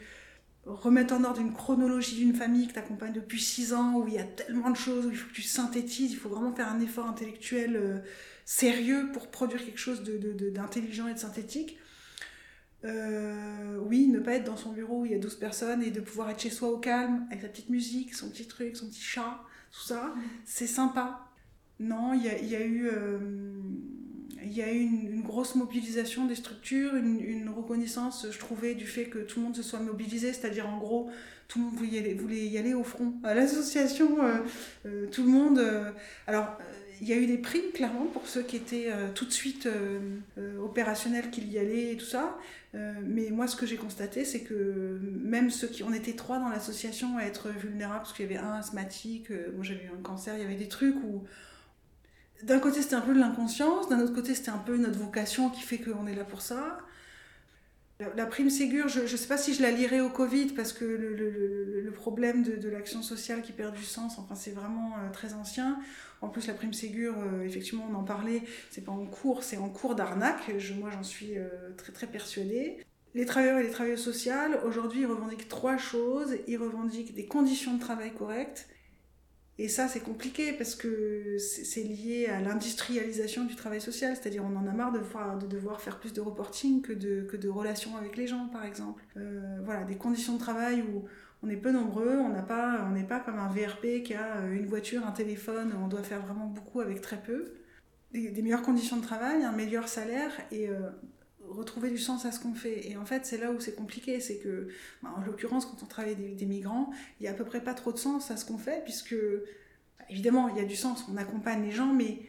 remettes 0.66 1.12
en 1.12 1.24
ordre 1.24 1.40
une 1.40 1.54
chronologie 1.54 2.16
d'une 2.16 2.34
famille 2.34 2.68
que 2.68 2.74
tu 2.74 2.78
accompagnes 2.78 3.14
depuis 3.14 3.40
6 3.40 3.72
ans, 3.72 3.94
où 3.94 4.06
il 4.08 4.14
y 4.14 4.18
a 4.18 4.24
tellement 4.24 4.70
de 4.70 4.76
choses, 4.76 5.06
où 5.06 5.10
il 5.10 5.16
faut 5.16 5.28
que 5.28 5.34
tu 5.34 5.42
synthétises, 5.42 6.12
il 6.12 6.18
faut 6.18 6.28
vraiment 6.28 6.54
faire 6.54 6.68
un 6.68 6.80
effort 6.80 7.06
intellectuel 7.06 7.76
euh, 7.76 7.98
sérieux 8.44 9.08
pour 9.14 9.30
produire 9.30 9.64
quelque 9.64 9.78
chose 9.78 10.02
d'intelligent 10.02 11.08
et 11.08 11.14
de 11.14 11.18
synthétique. 11.18 11.78
oui, 12.84 14.06
ne 14.08 14.20
pas 14.20 14.32
être 14.32 14.44
dans 14.44 14.58
son 14.58 14.72
bureau 14.72 15.00
où 15.00 15.06
il 15.06 15.12
y 15.12 15.14
a 15.14 15.18
12 15.18 15.36
personnes 15.36 15.82
et 15.82 15.90
de 15.90 16.00
pouvoir 16.00 16.28
être 16.28 16.40
chez 16.40 16.50
soi 16.50 16.68
au 16.68 16.78
calme, 16.78 17.26
avec 17.30 17.40
sa 17.40 17.48
petite 17.48 17.70
musique, 17.70 18.14
son 18.14 18.28
petit 18.28 18.46
truc, 18.46 18.76
son 18.76 18.88
petit 18.88 19.00
chat, 19.00 19.40
tout 19.72 19.80
ça, 19.80 20.08
mmh. 20.08 20.22
c'est 20.44 20.66
sympa. 20.66 21.29
Non, 21.80 22.12
il 22.12 22.22
y 22.22 22.56
a, 22.56 22.62
eu, 22.62 22.88
euh, 22.92 23.18
il 24.44 24.52
y 24.52 24.62
a 24.62 24.70
eu 24.70 24.80
une, 24.80 25.22
grosse 25.22 25.54
mobilisation 25.54 26.26
des 26.26 26.34
structures, 26.34 26.94
une, 26.94 27.48
reconnaissance, 27.48 28.26
je 28.30 28.38
trouvais, 28.38 28.74
du 28.74 28.86
fait 28.86 29.04
que 29.04 29.18
tout 29.18 29.40
le 29.40 29.46
monde 29.46 29.56
se 29.56 29.62
soit 29.62 29.80
mobilisé, 29.80 30.34
c'est-à-dire 30.34 30.68
en 30.68 30.76
gros, 30.76 31.10
tout 31.48 31.58
le 31.58 31.64
monde 31.64 31.74
voulait, 32.20 32.46
y 32.46 32.58
aller 32.58 32.74
au 32.74 32.84
front. 32.84 33.14
À 33.24 33.32
l'association, 33.32 34.22
euh, 34.22 34.40
euh, 34.84 35.06
tout 35.06 35.22
le 35.22 35.30
monde... 35.30 35.58
alors, 36.26 36.58
il 37.00 37.08
y 37.08 37.14
a 37.14 37.16
eu 37.16 37.24
des 37.24 37.38
primes, 37.38 37.72
clairement, 37.72 38.04
pour 38.04 38.26
ceux 38.26 38.42
qui 38.42 38.56
étaient 38.56 38.90
tout 39.14 39.24
de 39.24 39.32
suite 39.32 39.66
opérationnels, 40.62 41.30
qui 41.30 41.40
y 41.40 41.58
allaient 41.58 41.92
et 41.92 41.96
tout 41.96 42.04
ça. 42.04 42.36
mais 42.74 43.30
moi, 43.30 43.46
ce 43.46 43.56
que 43.56 43.64
j'ai 43.64 43.76
constaté, 43.76 44.26
c'est 44.26 44.42
que 44.42 45.00
même 45.02 45.48
ceux 45.48 45.68
qui... 45.68 45.82
On 45.82 45.94
était 45.94 46.12
trois 46.12 46.38
dans 46.38 46.50
l'association 46.50 47.16
à 47.16 47.22
être 47.22 47.48
vulnérables, 47.48 48.00
parce 48.00 48.12
qu'il 48.12 48.26
y 48.26 48.28
avait 48.28 48.36
un 48.36 48.52
asthmatique, 48.52 49.30
moi 49.30 49.62
j'avais 49.62 49.84
eu 49.84 49.90
un 49.98 50.02
cancer, 50.02 50.34
il 50.36 50.42
y 50.42 50.44
avait 50.44 50.56
des 50.56 50.68
trucs 50.68 50.96
où 50.96 51.24
d'un 52.42 52.58
côté, 52.58 52.82
c'était 52.82 52.94
un 52.94 53.00
peu 53.00 53.14
de 53.14 53.20
l'inconscience, 53.20 53.88
d'un 53.88 54.00
autre 54.00 54.14
côté, 54.14 54.34
c'était 54.34 54.50
un 54.50 54.58
peu 54.58 54.76
notre 54.76 54.98
vocation 54.98 55.50
qui 55.50 55.62
fait 55.62 55.78
qu'on 55.78 56.06
est 56.06 56.14
là 56.14 56.24
pour 56.24 56.40
ça. 56.40 56.78
La, 58.16 58.24
prime 58.24 58.48
Ségur, 58.48 58.88
je 58.88 59.00
ne 59.00 59.06
sais 59.06 59.28
pas 59.28 59.36
si 59.36 59.52
je 59.52 59.60
la 59.60 59.70
lirai 59.70 60.00
au 60.00 60.08
Covid, 60.08 60.46
parce 60.56 60.72
que 60.72 60.84
le, 60.84 61.90
problème 61.90 62.42
de, 62.42 62.68
l'action 62.70 63.02
sociale 63.02 63.42
qui 63.42 63.52
perd 63.52 63.74
du 63.74 63.84
sens, 63.84 64.18
enfin, 64.18 64.34
c'est 64.34 64.52
vraiment 64.52 64.94
euh, 64.94 65.10
très 65.12 65.34
ancien. 65.34 65.78
En 66.22 66.28
plus, 66.28 66.46
la 66.46 66.54
prime 66.54 66.72
Ségur, 66.72 67.14
euh, 67.18 67.42
effectivement, 67.42 67.86
on 67.90 67.94
en 67.94 68.04
parlait, 68.04 68.42
c'est 68.70 68.82
pas 68.82 68.92
en 68.92 69.04
cours, 69.04 69.42
c'est 69.42 69.58
en 69.58 69.68
cours 69.68 69.94
d'arnaque. 69.94 70.50
moi, 70.78 70.88
j'en 70.90 71.02
suis 71.02 71.36
euh, 71.36 71.48
très, 71.76 71.92
très 71.92 72.06
persuadée. 72.06 72.78
Les 73.12 73.26
travailleurs 73.26 73.58
et 73.58 73.64
les 73.64 73.70
travailleuses 73.70 74.02
sociales, 74.02 74.60
aujourd'hui, 74.64 75.00
ils 75.00 75.06
revendiquent 75.06 75.48
trois 75.48 75.76
choses. 75.76 76.36
Ils 76.46 76.56
revendiquent 76.56 77.14
des 77.14 77.26
conditions 77.26 77.74
de 77.74 77.80
travail 77.80 78.12
correctes, 78.14 78.66
et 79.58 79.68
ça, 79.68 79.88
c'est 79.88 80.00
compliqué 80.00 80.52
parce 80.54 80.74
que 80.74 81.36
c'est 81.38 81.82
lié 81.82 82.28
à 82.28 82.40
l'industrialisation 82.40 83.44
du 83.44 83.56
travail 83.56 83.80
social, 83.80 84.16
c'est-à-dire 84.16 84.42
on 84.42 84.56
en 84.56 84.66
a 84.66 84.72
marre 84.72 84.92
de, 84.92 85.00
de, 85.00 85.46
devoir 85.46 85.82
faire 85.82 85.98
plus 85.98 86.14
de 86.14 86.20
reporting 86.22 86.80
que 86.80 86.94
de, 86.94 87.22
que 87.22 87.36
de 87.36 87.48
relations 87.48 87.96
avec 87.98 88.16
les 88.16 88.26
gens, 88.26 88.48
par 88.48 88.64
exemple. 88.64 89.02
Euh, 89.18 89.58
voilà, 89.64 89.84
des 89.84 89.96
conditions 89.96 90.34
de 90.34 90.38
travail 90.38 90.82
où 90.82 91.04
on 91.42 91.50
est 91.50 91.56
peu 91.56 91.72
nombreux, 91.72 92.18
on 92.18 92.30
n'est 92.30 92.42
pas, 92.42 92.90
pas 93.08 93.20
comme 93.20 93.38
un 93.38 93.48
VRP 93.48 94.02
qui 94.02 94.14
a 94.14 94.46
une 94.46 94.66
voiture, 94.66 95.06
un 95.06 95.12
téléphone, 95.12 95.74
on 95.82 95.88
doit 95.88 96.02
faire 96.02 96.22
vraiment 96.24 96.46
beaucoup 96.46 96.80
avec 96.80 97.02
très 97.02 97.20
peu. 97.20 97.52
Des, 98.12 98.42
meilleures 98.42 98.62
conditions 98.62 98.96
de 98.96 99.02
travail, 99.02 99.44
un 99.44 99.52
meilleur 99.52 99.88
salaire 99.88 100.32
et 100.50 100.68
euh, 100.68 100.90
retrouver 101.52 101.90
du 101.90 101.98
sens 101.98 102.24
à 102.24 102.32
ce 102.32 102.40
qu'on 102.40 102.54
fait. 102.54 102.88
Et 102.88 102.96
en 102.96 103.04
fait, 103.04 103.26
c'est 103.26 103.38
là 103.38 103.50
où 103.52 103.60
c'est 103.60 103.74
compliqué, 103.74 104.20
c'est 104.20 104.38
que, 104.38 104.68
bah, 105.02 105.12
en 105.16 105.20
l'occurrence, 105.24 105.66
quand 105.66 105.82
on 105.82 105.86
travaille 105.86 106.16
des, 106.16 106.34
des, 106.34 106.46
migrants, 106.46 106.90
il 107.20 107.24
y 107.24 107.28
a 107.28 107.32
à 107.32 107.34
peu 107.34 107.44
près 107.44 107.62
pas 107.62 107.74
trop 107.74 107.92
de 107.92 107.98
sens 107.98 108.30
à 108.30 108.36
ce 108.36 108.44
qu'on 108.44 108.58
fait, 108.58 108.82
puisque, 108.84 109.14
bah, 109.14 110.04
évidemment, 110.08 110.48
il 110.48 110.56
y 110.56 110.60
a 110.60 110.64
du 110.64 110.76
sens, 110.76 111.04
on 111.12 111.16
accompagne 111.16 111.62
les 111.62 111.72
gens, 111.72 111.92
mais 111.92 112.22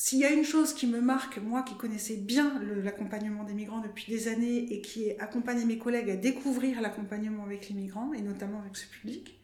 s'il 0.00 0.20
y 0.20 0.24
a 0.24 0.30
une 0.30 0.44
chose 0.44 0.74
qui 0.74 0.86
me 0.86 1.00
marque, 1.00 1.38
moi 1.38 1.64
qui 1.64 1.76
connaissais 1.76 2.14
bien 2.14 2.62
l'accompagnement 2.84 3.42
des 3.42 3.52
migrants 3.52 3.80
depuis 3.80 4.04
des 4.08 4.28
années 4.28 4.72
et 4.72 4.80
qui 4.80 5.06
ai 5.06 5.18
accompagné 5.18 5.64
mes 5.64 5.76
collègues 5.76 6.10
à 6.10 6.14
découvrir 6.16 6.80
l'accompagnement 6.80 7.42
avec 7.42 7.68
les 7.68 7.74
migrants, 7.74 8.12
et 8.12 8.20
notamment 8.20 8.60
avec 8.60 8.76
ce 8.76 8.86
public, 8.86 9.40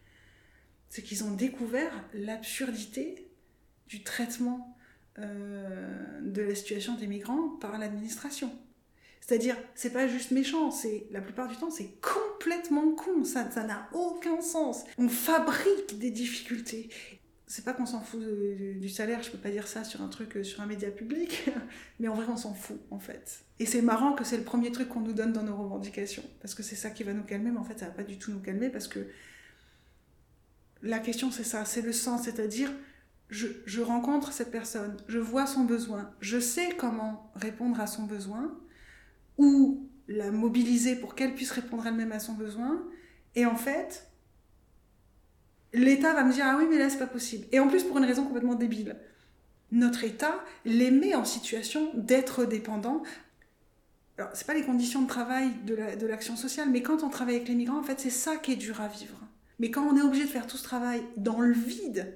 c'est 0.90 1.02
qu'ils 1.02 1.24
ont 1.24 1.32
découvert 1.32 1.92
l'absurdité 2.14 3.28
du 3.88 4.04
traitement 4.04 4.73
euh, 5.18 6.20
de 6.22 6.42
la 6.42 6.54
situation 6.54 6.94
des 6.96 7.06
migrants 7.06 7.50
par 7.60 7.78
l'administration. 7.78 8.50
C'est-à-dire, 9.20 9.56
c'est 9.74 9.92
pas 9.92 10.06
juste 10.06 10.32
méchant, 10.32 10.70
c'est 10.70 11.06
la 11.10 11.20
plupart 11.20 11.48
du 11.48 11.56
temps, 11.56 11.70
c'est 11.70 11.98
complètement 12.00 12.90
con, 12.92 13.24
ça 13.24 13.44
n'a 13.64 13.88
aucun 13.92 14.40
sens. 14.42 14.84
On 14.98 15.08
fabrique 15.08 15.98
des 15.98 16.10
difficultés. 16.10 16.90
C'est 17.46 17.64
pas 17.64 17.72
qu'on 17.72 17.86
s'en 17.86 18.00
fout 18.00 18.20
du, 18.20 18.88
salaire, 18.88 19.22
je 19.22 19.30
peux 19.30 19.38
pas 19.38 19.50
dire 19.50 19.66
ça 19.66 19.84
sur 19.84 20.02
un 20.02 20.08
truc, 20.08 20.44
sur 20.44 20.60
un 20.60 20.66
média 20.66 20.90
public, 20.90 21.48
mais 22.00 22.08
en 22.08 22.14
vrai, 22.14 22.26
on 22.28 22.36
s'en 22.36 22.52
fout, 22.52 22.80
en 22.90 22.98
fait. 22.98 23.44
Et 23.60 23.66
c'est 23.66 23.82
marrant 23.82 24.14
que 24.14 24.24
c'est 24.24 24.36
le 24.36 24.44
premier 24.44 24.72
truc 24.72 24.88
qu'on 24.88 25.00
nous 25.00 25.12
donne 25.12 25.32
dans 25.32 25.42
nos 25.42 25.56
revendications, 25.56 26.24
parce 26.40 26.54
que 26.54 26.62
c'est 26.62 26.76
ça 26.76 26.90
qui 26.90 27.04
va 27.04 27.12
nous 27.12 27.22
calmer, 27.22 27.50
mais 27.50 27.60
en 27.60 27.64
fait, 27.64 27.78
ça 27.78 27.86
va 27.86 27.92
pas 27.92 28.02
du 28.02 28.18
tout 28.18 28.32
nous 28.32 28.40
calmer, 28.40 28.68
parce 28.68 28.88
que 28.88 29.06
la 30.82 30.98
question 30.98 31.30
c'est 31.30 31.44
ça, 31.44 31.64
c'est 31.64 31.82
le 31.82 31.92
sens, 31.92 32.24
c'est-à-dire 32.24 32.70
je, 33.34 33.80
rencontre 33.80 34.32
cette 34.32 34.50
personne, 34.50 34.96
je 35.08 35.18
vois 35.18 35.46
son 35.46 35.64
besoin, 35.64 36.10
je 36.20 36.38
sais 36.38 36.70
comment 36.76 37.32
répondre 37.34 37.80
à 37.80 37.86
son 37.86 38.04
besoin, 38.04 38.56
ou 39.38 39.88
la 40.06 40.30
mobiliser 40.30 40.96
pour 40.96 41.14
qu'elle 41.14 41.34
puisse 41.34 41.50
répondre 41.50 41.86
elle-même 41.86 42.12
à 42.12 42.20
son 42.20 42.34
besoin, 42.34 42.82
et 43.34 43.46
en 43.46 43.56
fait, 43.56 44.06
l'État 45.72 46.14
va 46.14 46.22
me 46.22 46.32
dire 46.32 46.44
ah 46.46 46.56
oui 46.56 46.66
mais 46.70 46.78
là 46.78 46.88
c'est 46.88 46.98
pas 46.98 47.06
possible. 47.06 47.46
Et 47.50 47.58
en 47.58 47.66
plus 47.66 47.82
pour 47.82 47.98
une 47.98 48.04
raison 48.04 48.24
complètement 48.24 48.54
débile. 48.54 48.96
Notre 49.72 50.04
État 50.04 50.44
les 50.64 50.92
met 50.92 51.16
en 51.16 51.24
situation 51.24 51.90
d'être 51.94 52.44
dépendants. 52.44 53.02
Alors 54.16 54.30
c'est 54.34 54.46
pas 54.46 54.54
les 54.54 54.62
conditions 54.62 55.02
de 55.02 55.08
travail 55.08 55.50
de 55.64 56.06
l'action 56.06 56.36
sociale, 56.36 56.68
mais 56.70 56.82
quand 56.82 57.02
on 57.02 57.08
travaille 57.08 57.34
avec 57.34 57.48
les 57.48 57.56
migrants, 57.56 57.80
en 57.80 57.82
fait 57.82 57.98
c'est 57.98 58.10
ça 58.10 58.36
qui 58.36 58.52
est 58.52 58.56
dur 58.56 58.80
à 58.80 58.86
vivre. 58.86 59.18
Mais 59.58 59.72
quand 59.72 59.82
on 59.82 59.96
est 59.96 60.02
obligé 60.02 60.24
de 60.24 60.30
faire 60.30 60.46
tout 60.46 60.56
ce 60.56 60.62
travail 60.62 61.02
dans 61.16 61.40
le 61.40 61.52
vide, 61.52 62.14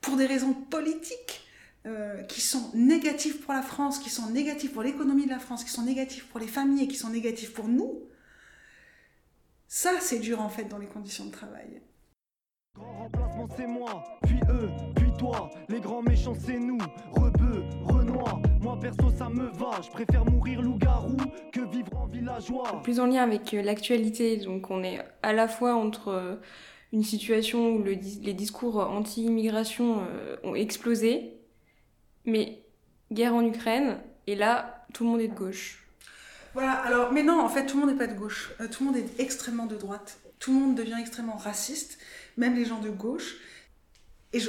pour 0.00 0.16
des 0.16 0.26
raisons 0.26 0.54
politiques, 0.54 1.48
euh, 1.86 2.22
qui 2.24 2.40
sont 2.40 2.70
négatives 2.74 3.38
pour 3.38 3.54
la 3.54 3.62
France, 3.62 3.98
qui 3.98 4.10
sont 4.10 4.30
négatives 4.30 4.72
pour 4.72 4.82
l'économie 4.82 5.24
de 5.24 5.30
la 5.30 5.38
France, 5.38 5.64
qui 5.64 5.70
sont 5.70 5.84
négatives 5.84 6.26
pour 6.26 6.40
les 6.40 6.46
familles 6.48 6.84
et 6.84 6.88
qui 6.88 6.96
sont 6.96 7.08
négatives 7.08 7.52
pour 7.52 7.68
nous, 7.68 8.02
ça 9.68 9.92
c'est 10.00 10.18
dur 10.18 10.40
en 10.40 10.48
fait 10.48 10.64
dans 10.64 10.78
les 10.78 10.88
conditions 10.88 11.26
de 11.26 11.30
travail. 11.30 11.80
Grand 12.74 13.04
remplacement 13.04 13.48
c'est 13.56 13.66
moi, 13.66 14.04
puis 14.24 14.40
eux, 14.50 14.68
puis 14.96 15.12
toi, 15.18 15.50
les 15.68 15.80
grands 15.80 16.02
méchants 16.02 16.34
c'est 16.34 16.58
nous, 16.58 16.78
rebeu, 17.12 17.64
renoir, 17.84 18.42
moi 18.60 18.78
perso 18.78 19.10
ça 19.16 19.28
me 19.28 19.46
va, 19.46 19.80
je 19.80 19.88
préfère 19.90 20.24
mourir 20.24 20.60
loup-garou 20.60 21.16
que 21.52 21.60
vivre 21.70 21.96
en 21.96 22.06
villageois. 22.06 22.82
Plus 22.82 22.98
en 22.98 23.06
lien 23.06 23.22
avec 23.22 23.54
euh, 23.54 23.62
l'actualité, 23.62 24.36
donc 24.38 24.70
on 24.70 24.82
est 24.82 24.98
à 25.22 25.32
la 25.32 25.48
fois 25.48 25.76
entre 25.76 26.08
euh, 26.08 26.36
une 26.92 27.04
situation 27.04 27.70
où 27.70 27.82
le, 27.82 27.92
les 28.22 28.34
discours 28.34 28.76
anti-immigration 28.76 30.00
euh, 30.00 30.36
ont 30.42 30.54
explosé, 30.54 31.34
mais 32.24 32.62
guerre 33.12 33.34
en 33.34 33.44
Ukraine, 33.44 33.98
et 34.26 34.34
là 34.34 34.86
tout 34.92 35.04
le 35.04 35.10
monde 35.10 35.20
est 35.20 35.28
de 35.28 35.34
gauche. 35.34 35.84
Voilà, 36.54 36.72
alors, 36.72 37.12
mais 37.12 37.22
non, 37.22 37.40
en 37.40 37.48
fait, 37.48 37.66
tout 37.66 37.76
le 37.78 37.84
monde 37.86 37.92
n'est 37.92 37.98
pas 37.98 38.12
de 38.12 38.18
gauche. 38.18 38.52
tout 38.72 38.84
le 38.84 38.90
monde 38.90 38.96
est 38.96 39.20
extrêmement 39.20 39.66
de 39.66 39.76
droite. 39.76 40.18
Tout 40.38 40.52
le 40.52 40.58
monde 40.58 40.74
devient 40.74 40.96
extrêmement 40.98 41.36
raciste 41.36 41.98
même 42.38 42.54
les 42.54 42.64
gens 42.64 42.80
de 42.80 42.88
gauche. 42.88 43.36
Et 44.32 44.40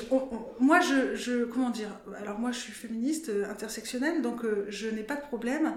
moi, 0.60 0.80
je, 0.80 1.46
comment 1.46 1.70
dire, 1.70 1.90
alors 2.18 2.38
moi 2.40 2.52
je 2.52 2.60
suis 2.60 2.74
féministe 2.74 3.30
euh, 3.30 3.50
intersectionnelle, 3.50 4.22
donc 4.22 4.44
euh, 4.44 4.66
je 4.70 4.90
n'ai 4.90 5.04
pas 5.04 5.16
de 5.16 5.22
problème 5.22 5.76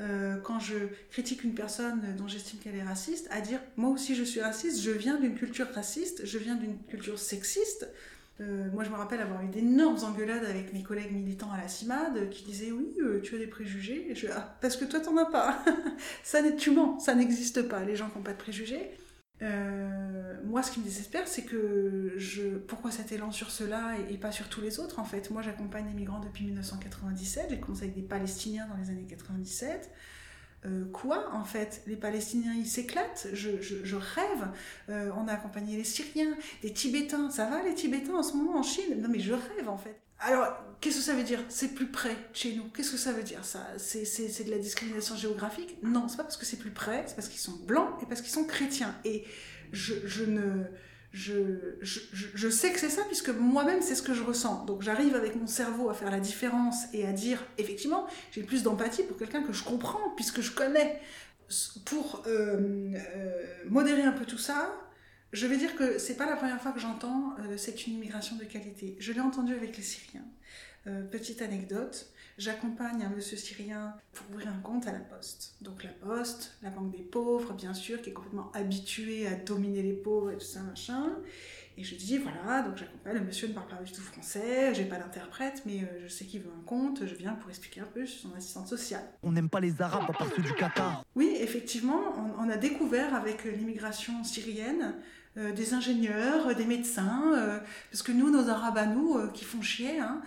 euh, 0.00 0.36
quand 0.42 0.58
je 0.58 0.74
critique 1.10 1.44
une 1.44 1.54
personne 1.54 2.02
dont 2.16 2.26
j'estime 2.26 2.58
qu'elle 2.58 2.76
est 2.76 2.82
raciste, 2.82 3.28
à 3.30 3.40
dire 3.40 3.60
moi 3.76 3.90
aussi 3.90 4.14
je 4.14 4.24
suis 4.24 4.40
raciste, 4.40 4.82
je 4.82 4.90
viens 4.90 5.16
d'une 5.16 5.34
culture 5.34 5.68
raciste, 5.72 6.26
je 6.26 6.38
viens 6.38 6.56
d'une 6.56 6.78
culture 6.88 7.18
sexiste. 7.18 7.88
moi 8.40 8.82
je 8.82 8.90
me 8.90 8.96
rappelle 8.96 9.20
avoir 9.20 9.42
eu 9.44 9.48
d'énormes 9.48 10.02
engueulades 10.02 10.44
avec 10.44 10.72
mes 10.72 10.82
collègues 10.82 11.12
militants 11.12 11.52
à 11.52 11.58
la 11.58 11.68
CIMAD 11.68 12.28
qui 12.30 12.44
disaient 12.44 12.72
oui, 12.72 12.88
tu 13.22 13.36
as 13.36 13.38
des 13.38 13.46
préjugés. 13.46 14.10
Et 14.10 14.14
je, 14.14 14.26
ah, 14.34 14.56
parce 14.60 14.76
que 14.76 14.84
toi 14.84 14.98
t'en 15.00 15.16
as 15.16 15.26
pas. 15.26 15.64
ça, 16.24 16.42
tu 16.52 16.72
mens, 16.72 16.98
ça 16.98 17.14
n'existe 17.14 17.62
pas, 17.62 17.84
les 17.84 17.94
gens 17.94 18.08
qui 18.08 18.18
n'ont 18.18 18.24
pas 18.24 18.32
de 18.32 18.38
préjugés. 18.38 18.90
Euh, 19.42 20.34
moi, 20.44 20.62
ce 20.62 20.70
qui 20.70 20.80
me 20.80 20.84
désespère, 20.84 21.26
c'est 21.26 21.42
que 21.42 22.14
je. 22.16 22.56
Pourquoi 22.56 22.90
cet 22.90 23.12
élan 23.12 23.32
sur 23.32 23.50
cela 23.50 23.94
et, 24.10 24.16
pas 24.16 24.32
sur 24.32 24.48
tous 24.48 24.60
les 24.60 24.78
autres 24.78 24.98
En 24.98 25.04
fait, 25.04 25.30
moi, 25.30 25.42
j'accompagne 25.42 25.86
les 25.86 25.94
migrants 25.94 26.20
depuis 26.20 26.44
1997. 26.44 27.46
J'ai 27.50 27.60
commencé 27.60 27.82
avec 27.82 27.94
des 27.94 28.02
Palestiniens 28.02 28.66
dans 28.68 28.76
les 28.76 28.90
années 28.90 29.06
97. 29.08 29.90
Euh, 30.66 30.86
quoi 30.92 31.34
en 31.34 31.44
fait? 31.44 31.82
Les 31.86 31.96
Palestiniens 31.96 32.54
ils 32.54 32.66
s'éclatent, 32.66 33.28
je, 33.34 33.96
rêve. 33.96 34.48
Euh, 34.88 35.10
on 35.16 35.28
a 35.28 35.32
accompagné 35.32 35.76
les 35.76 35.84
Syriens, 35.84 36.34
les 36.62 36.72
Tibétains, 36.72 37.30
ça 37.30 37.50
va 37.50 37.62
les 37.62 37.74
Tibétains 37.74 38.14
en 38.14 38.22
ce 38.22 38.34
moment 38.34 38.58
en 38.58 38.62
Chine? 38.62 38.98
Non 38.98 39.10
mais 39.10 39.20
je 39.20 39.34
rêve 39.34 39.68
en 39.68 39.76
fait. 39.76 40.03
Alors 40.20 40.46
qu'est-ce 40.80 40.98
que 40.98 41.02
ça 41.02 41.14
veut 41.14 41.22
dire? 41.22 41.40
C'est 41.48 41.74
plus 41.74 41.86
près 41.86 42.16
chez 42.32 42.54
nous. 42.54 42.64
Qu'est-ce 42.70 42.92
que 42.92 42.96
ça 42.96 43.12
veut 43.12 43.22
dire 43.22 43.44
ça? 43.44 43.66
C'est 43.78 44.44
de 44.44 44.50
la 44.50 44.58
discrimination 44.58 45.16
géographique? 45.16 45.76
Non, 45.82 46.08
c'est 46.08 46.16
pas 46.16 46.24
parce 46.24 46.36
que 46.36 46.46
c'est 46.46 46.58
plus 46.58 46.70
près, 46.70 47.04
c'est 47.06 47.14
parce 47.14 47.28
qu'ils 47.28 47.40
sont 47.40 47.56
blancs 47.66 47.90
et 48.02 48.06
parce 48.06 48.20
qu'ils 48.20 48.32
sont 48.32 48.44
chrétiens. 48.44 48.94
Et 49.04 49.24
je, 49.72 49.94
je 50.06 50.24
ne 50.24 50.64
je, 51.14 51.76
je, 51.80 52.00
je, 52.12 52.48
sais 52.48 52.72
que 52.72 52.80
c'est 52.80 52.90
ça 52.90 53.02
puisque 53.04 53.28
moi-même 53.28 53.82
c'est 53.82 53.94
ce 53.94 54.02
que 54.02 54.14
je 54.14 54.22
ressens. 54.24 54.64
Donc 54.64 54.82
j'arrive 54.82 55.14
avec 55.14 55.36
mon 55.36 55.46
cerveau 55.46 55.88
à 55.88 55.94
faire 55.94 56.10
la 56.10 56.18
différence 56.18 56.92
et 56.92 57.06
à 57.06 57.12
dire 57.12 57.38
effectivement 57.56 58.08
j'ai 58.32 58.42
plus 58.42 58.64
d'empathie 58.64 59.04
pour 59.04 59.16
quelqu'un 59.16 59.42
que 59.44 59.52
je 59.52 59.62
comprends 59.62 60.10
puisque 60.16 60.40
je 60.40 60.50
connais. 60.50 61.00
Pour 61.84 62.22
euh, 62.26 62.94
euh, 62.96 63.42
modérer 63.68 64.02
un 64.02 64.12
peu 64.12 64.24
tout 64.24 64.38
ça, 64.38 64.74
je 65.34 65.46
vais 65.46 65.56
dire 65.56 65.76
que 65.76 65.98
c'est 65.98 66.16
pas 66.16 66.26
la 66.26 66.36
première 66.36 66.60
fois 66.60 66.72
que 66.72 66.80
j'entends 66.80 67.34
euh, 67.40 67.56
c'est 67.56 67.86
une 67.86 67.94
immigration 67.94 68.36
de 68.36 68.44
qualité. 68.44 68.96
Je 68.98 69.12
l'ai 69.12 69.20
entendu 69.20 69.54
avec 69.54 69.76
les 69.76 69.82
Syriens. 69.82 70.24
petite 71.10 71.42
anecdote, 71.42 72.14
J'accompagne 72.36 73.04
un 73.04 73.10
monsieur 73.10 73.36
syrien 73.36 73.94
pour 74.12 74.28
ouvrir 74.30 74.48
un 74.48 74.60
compte 74.60 74.88
à 74.88 74.92
la 74.92 74.98
Poste. 74.98 75.54
Donc 75.60 75.84
la 75.84 75.90
Poste, 75.90 76.56
la 76.62 76.70
Banque 76.70 76.90
des 76.90 77.02
pauvres, 77.02 77.52
bien 77.52 77.74
sûr, 77.74 78.02
qui 78.02 78.10
est 78.10 78.12
complètement 78.12 78.50
habituée 78.54 79.28
à 79.28 79.36
dominer 79.36 79.82
les 79.82 79.92
pauvres 79.92 80.32
et 80.32 80.36
tout 80.36 80.44
ça, 80.44 80.60
machin. 80.60 81.10
Et 81.76 81.84
je 81.84 81.94
dis, 81.94 82.18
voilà, 82.18 82.62
donc 82.62 82.76
j'accompagne, 82.76 83.14
le 83.14 83.20
monsieur 83.20 83.46
ne 83.48 83.52
parle 83.52 83.68
pas 83.68 83.82
du 83.82 83.92
tout 83.92 84.00
français, 84.00 84.74
j'ai 84.74 84.84
pas 84.84 84.96
d'interprète, 84.96 85.62
mais 85.64 85.82
euh, 85.82 86.02
je 86.02 86.08
sais 86.08 86.24
qu'il 86.24 86.40
veut 86.40 86.50
un 86.50 86.64
compte, 86.64 87.06
je 87.06 87.14
viens 87.14 87.34
pour 87.34 87.50
expliquer 87.50 87.80
un 87.80 87.86
peu 87.86 88.04
sur 88.04 88.28
son 88.30 88.36
assistante 88.36 88.68
sociale. 88.68 89.04
On 89.22 89.32
n'aime 89.32 89.48
pas 89.48 89.60
les 89.60 89.80
Arabes 89.80 90.06
à 90.08 90.12
part 90.12 90.28
ceux 90.34 90.42
du 90.42 90.54
Qatar. 90.54 91.04
Oui, 91.14 91.36
effectivement, 91.40 92.00
on, 92.16 92.44
on 92.44 92.48
a 92.48 92.56
découvert 92.56 93.14
avec 93.14 93.44
l'immigration 93.44 94.24
syrienne 94.24 94.94
euh, 95.36 95.50
des 95.52 95.74
ingénieurs, 95.74 96.46
euh, 96.46 96.54
des 96.54 96.64
médecins, 96.64 97.32
euh, 97.34 97.58
parce 97.90 98.04
que 98.04 98.12
nous, 98.12 98.30
nos 98.30 98.48
Arabes 98.48 98.78
à 98.78 98.86
nous, 98.86 99.18
qui 99.32 99.44
font 99.44 99.60
chier, 99.62 99.98
hein, 99.98 100.22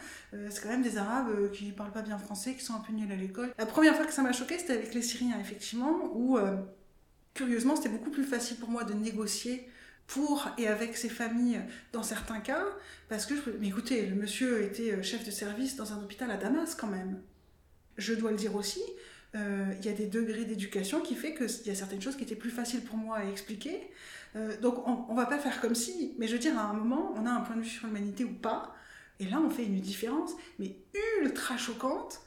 c'est 0.50 0.62
quand 0.62 0.68
même 0.68 0.84
des 0.84 0.98
Arabes 0.98 1.50
qui 1.52 1.72
parlent 1.72 1.94
pas 1.94 2.02
bien 2.02 2.18
français, 2.18 2.56
qui 2.56 2.64
sont 2.64 2.74
un 2.74 2.80
peu 2.80 2.92
nuls 2.92 3.10
à 3.10 3.16
l'école. 3.16 3.54
La 3.58 3.66
première 3.66 3.96
fois 3.96 4.06
que 4.06 4.12
ça 4.12 4.22
m'a 4.22 4.34
choqué, 4.34 4.60
c'était 4.60 4.74
avec 4.74 4.94
les 4.94 5.02
Syriens, 5.02 5.40
effectivement, 5.40 6.12
où, 6.14 6.38
curieusement, 7.34 7.78
c'était 7.78 7.88
beaucoup 7.90 8.10
plus 8.10 8.26
facile 8.26 8.58
pour 8.58 8.70
moi 8.70 8.84
de 8.84 8.94
négocier 8.94 9.70
pour 10.08 10.50
et 10.58 10.68
avec 10.68 10.98
ses 10.98 11.10
familles 11.10 11.62
dans 11.94 12.04
certains 12.04 12.40
cas, 12.40 12.66
parce 13.08 13.26
que, 13.26 13.36
je... 13.36 13.42
mais 13.60 13.68
écoutez, 13.68 14.06
le 14.08 14.16
monsieur 14.16 14.64
était 14.64 15.02
chef 15.04 15.26
de 15.26 15.32
service 15.32 15.78
dans 15.78 15.94
un 15.94 15.98
hôpital 16.04 16.30
à 16.32 16.38
Damas 16.38 16.76
quand 16.76 16.88
même. 16.88 17.22
Je 17.98 18.14
dois 18.14 18.32
le 18.32 18.38
dire 18.38 18.56
aussi, 18.56 18.82
il 19.34 19.86
y 19.86 19.90
a 19.90 19.94
des 19.94 20.08
degrés 20.08 20.44
d'éducation 20.44 21.00
qui 21.00 21.16
fait 21.16 21.34
qu'il 21.34 21.68
y 21.68 21.70
a 21.70 21.76
certaines 21.76 22.02
choses 22.02 22.18
qui 22.18 22.24
étaient 22.24 22.36
plus 22.36 22.52
faciles 22.52 22.82
pour 22.82 22.98
moi 22.98 23.18
à 23.18 23.26
expliquer. 23.26 23.90
Euh, 24.38 24.60
donc 24.62 24.88
on, 24.88 25.12
ne 25.12 25.16
va 25.16 25.26
pas 25.26 25.40
faire 25.40 25.60
comme 25.60 25.76
si, 25.76 26.16
mais 26.18 26.28
je 26.28 26.34
veux 26.34 26.40
dire, 26.40 26.58
à 26.58 26.64
un 26.64 26.74
moment, 26.74 27.14
on 27.16 27.26
a 27.26 27.32
un 27.32 27.42
point 27.42 27.56
de 27.56 27.62
vue 27.62 27.68
sur 27.68 27.88
l'humanité 27.88 28.24
ou 28.24 28.34
pas, 28.34 28.74
et 29.20 29.26
là 29.26 29.40
on 29.44 29.50
fait 29.50 29.66
une 29.66 29.80
différence, 29.80 30.32
mais 30.60 30.78
ultra 31.22 31.58
choquante. 31.58 32.22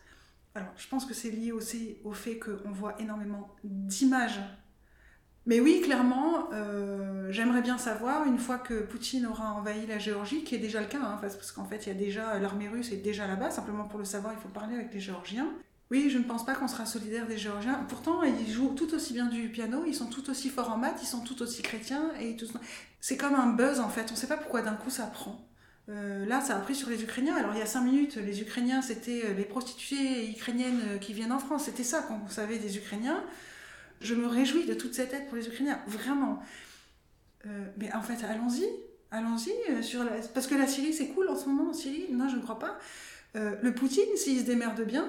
Alors 0.54 0.72
je 0.76 0.88
pense 0.88 1.04
que 1.06 1.14
c'est 1.14 1.30
lié 1.30 1.52
aussi 1.52 1.98
au 2.04 2.12
fait 2.12 2.38
qu'on 2.38 2.72
voit 2.72 3.00
énormément 3.00 3.54
d'images. 3.62 4.40
Mais 5.46 5.58
oui, 5.60 5.80
clairement, 5.82 6.50
euh, 6.52 7.30
j'aimerais 7.30 7.62
bien 7.62 7.78
savoir, 7.78 8.26
une 8.26 8.38
fois 8.38 8.58
que 8.58 8.82
Poutine 8.82 9.26
aura 9.26 9.54
envahi 9.54 9.86
la 9.86 9.98
Géorgie, 9.98 10.44
qui 10.44 10.54
est 10.54 10.58
déjà 10.58 10.80
le 10.80 10.86
cas, 10.86 11.00
hein, 11.00 11.18
parce 11.20 11.52
qu'en 11.52 11.64
fait 11.64 11.86
il 11.86 11.88
y 11.88 11.92
a 11.92 11.94
déjà 11.94 12.38
l'armée 12.38 12.68
russe 12.68 12.92
est 12.92 12.96
déjà 12.96 13.26
là-bas, 13.26 13.50
simplement 13.50 13.84
pour 13.84 13.98
le 13.98 14.04
savoir, 14.04 14.34
il 14.34 14.40
faut 14.40 14.48
parler 14.48 14.74
avec 14.74 14.92
les 14.92 15.00
Géorgiens. 15.00 15.50
Oui, 15.90 16.08
je 16.08 16.18
ne 16.18 16.24
pense 16.24 16.46
pas 16.46 16.54
qu'on 16.54 16.68
sera 16.68 16.86
solidaire 16.86 17.26
des 17.26 17.36
Géorgiens. 17.36 17.84
Pourtant, 17.88 18.22
ils 18.22 18.52
jouent 18.52 18.74
tout 18.74 18.94
aussi 18.94 19.12
bien 19.12 19.26
du 19.26 19.48
piano, 19.48 19.82
ils 19.86 19.94
sont 19.94 20.06
tout 20.06 20.30
aussi 20.30 20.48
forts 20.48 20.70
en 20.70 20.76
maths, 20.76 21.00
ils 21.02 21.06
sont 21.06 21.20
tout 21.20 21.42
aussi 21.42 21.62
chrétiens. 21.62 22.10
et. 22.20 22.36
C'est 23.00 23.16
comme 23.16 23.34
un 23.34 23.52
buzz 23.54 23.80
en 23.80 23.88
fait, 23.88 24.06
on 24.10 24.12
ne 24.12 24.18
sait 24.18 24.26
pas 24.26 24.36
pourquoi 24.36 24.62
d'un 24.62 24.74
coup 24.74 24.90
ça 24.90 25.06
prend. 25.06 25.50
Euh, 25.88 26.24
là, 26.26 26.40
ça 26.40 26.56
a 26.56 26.60
pris 26.60 26.74
sur 26.74 26.88
les 26.88 27.02
Ukrainiens. 27.02 27.34
Alors, 27.34 27.52
il 27.54 27.58
y 27.58 27.62
a 27.62 27.66
cinq 27.66 27.82
minutes, 27.82 28.16
les 28.16 28.40
Ukrainiens, 28.40 28.82
c'était 28.82 29.24
euh, 29.24 29.34
les 29.34 29.44
prostituées 29.44 30.30
ukrainiennes 30.30 30.80
euh, 30.86 30.98
qui 30.98 31.12
viennent 31.12 31.32
en 31.32 31.38
France. 31.38 31.64
C'était 31.64 31.84
ça 31.84 32.02
qu'on 32.02 32.28
savait 32.28 32.58
des 32.58 32.76
Ukrainiens. 32.76 33.24
Je 34.00 34.14
me 34.14 34.26
réjouis 34.26 34.66
de 34.66 34.74
toute 34.74 34.94
cette 34.94 35.12
aide 35.12 35.26
pour 35.26 35.36
les 35.36 35.46
Ukrainiens, 35.46 35.80
vraiment. 35.86 36.42
mais 37.76 37.92
en 37.92 38.00
fait, 38.00 38.24
allons-y, 38.24 38.64
allons-y. 39.10 39.82
sur 39.82 40.06
Parce 40.32 40.46
que 40.46 40.54
la 40.54 40.66
Syrie, 40.66 40.94
c'est 40.94 41.08
cool 41.08 41.28
en 41.28 41.36
ce 41.36 41.46
moment 41.48 41.70
en 41.70 41.74
Syrie. 41.74 42.06
Non, 42.10 42.28
je 42.28 42.36
ne 42.36 42.40
crois 42.40 42.58
pas. 42.58 42.78
le 43.34 43.74
Poutine, 43.74 44.16
s'il 44.16 44.40
se 44.40 44.44
démerde 44.44 44.80
bien, 44.86 45.06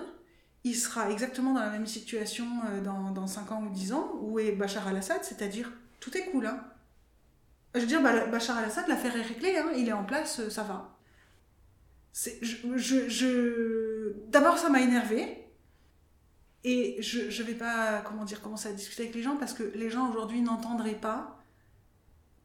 il 0.63 0.75
sera 0.75 1.09
exactement 1.09 1.53
dans 1.53 1.61
la 1.61 1.71
même 1.71 1.87
situation 1.87 2.45
euh, 2.69 2.81
dans, 2.81 3.11
dans 3.11 3.27
5 3.27 3.51
ans 3.51 3.63
ou 3.63 3.69
10 3.69 3.93
ans 3.93 4.11
où 4.21 4.39
est 4.39 4.51
Bachar 4.51 4.87
al-Assad, 4.87 5.23
c'est-à-dire 5.23 5.71
tout 5.99 6.15
est 6.17 6.25
cool. 6.25 6.45
Hein. 6.45 6.63
Je 7.73 7.79
veux 7.79 7.87
dire, 7.87 8.01
Bachar 8.01 8.57
al-Assad, 8.57 8.87
l'affaire 8.87 9.15
est 9.15 9.21
réglée, 9.21 9.57
hein, 9.57 9.71
il 9.75 9.87
est 9.87 9.93
en 9.93 10.03
place, 10.03 10.39
euh, 10.39 10.49
ça 10.49 10.63
va. 10.63 10.97
D'abord, 14.27 14.57
ça 14.57 14.69
m'a 14.69 14.81
énervé. 14.81 15.37
Et 16.63 17.01
je 17.01 17.21
ne 17.21 17.47
vais 17.47 17.55
pas 17.55 18.01
comment 18.01 18.23
dire, 18.23 18.41
commencer 18.41 18.69
à 18.69 18.73
discuter 18.73 19.03
avec 19.03 19.15
les 19.15 19.23
gens 19.23 19.35
parce 19.37 19.53
que 19.53 19.63
les 19.75 19.89
gens 19.89 20.11
aujourd'hui 20.11 20.41
n'entendraient 20.41 20.93
pas 20.93 21.39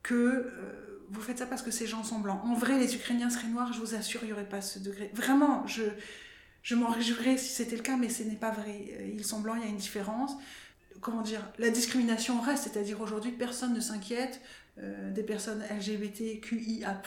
que 0.02 0.14
euh, 0.14 1.04
vous 1.10 1.20
faites 1.20 1.38
ça 1.38 1.46
parce 1.46 1.62
que 1.62 1.70
ces 1.70 1.86
gens 1.86 2.02
sont 2.02 2.20
blancs. 2.20 2.40
En 2.44 2.54
vrai, 2.54 2.78
les 2.78 2.94
Ukrainiens 2.94 3.28
seraient 3.28 3.48
noirs, 3.48 3.72
je 3.72 3.80
vous 3.80 3.94
assure, 3.94 4.20
il 4.22 4.26
n'y 4.28 4.32
aurait 4.32 4.48
pas 4.48 4.62
ce 4.62 4.78
degré. 4.78 5.10
Vraiment, 5.12 5.66
je, 5.66 5.82
je 6.66 6.74
m'en 6.74 6.88
réjouirais 6.88 7.38
si 7.38 7.50
c'était 7.50 7.76
le 7.76 7.82
cas, 7.82 7.96
mais 7.96 8.08
ce 8.08 8.24
n'est 8.24 8.34
pas 8.34 8.50
vrai. 8.50 8.88
Euh, 8.98 9.08
ils 9.14 9.24
sont 9.24 9.38
blancs, 9.38 9.56
il 9.60 9.64
y 9.64 9.68
a 9.68 9.70
une 9.70 9.76
différence. 9.76 10.32
comment 11.00 11.22
dire, 11.22 11.40
la 11.58 11.70
discrimination 11.70 12.40
reste, 12.40 12.64
c'est-à-dire 12.64 13.00
aujourd'hui 13.00 13.30
personne 13.30 13.72
ne 13.72 13.78
s'inquiète 13.78 14.40
euh, 14.82 15.12
des 15.12 15.22
personnes 15.22 15.62
LGBTQIA+, 15.70 17.02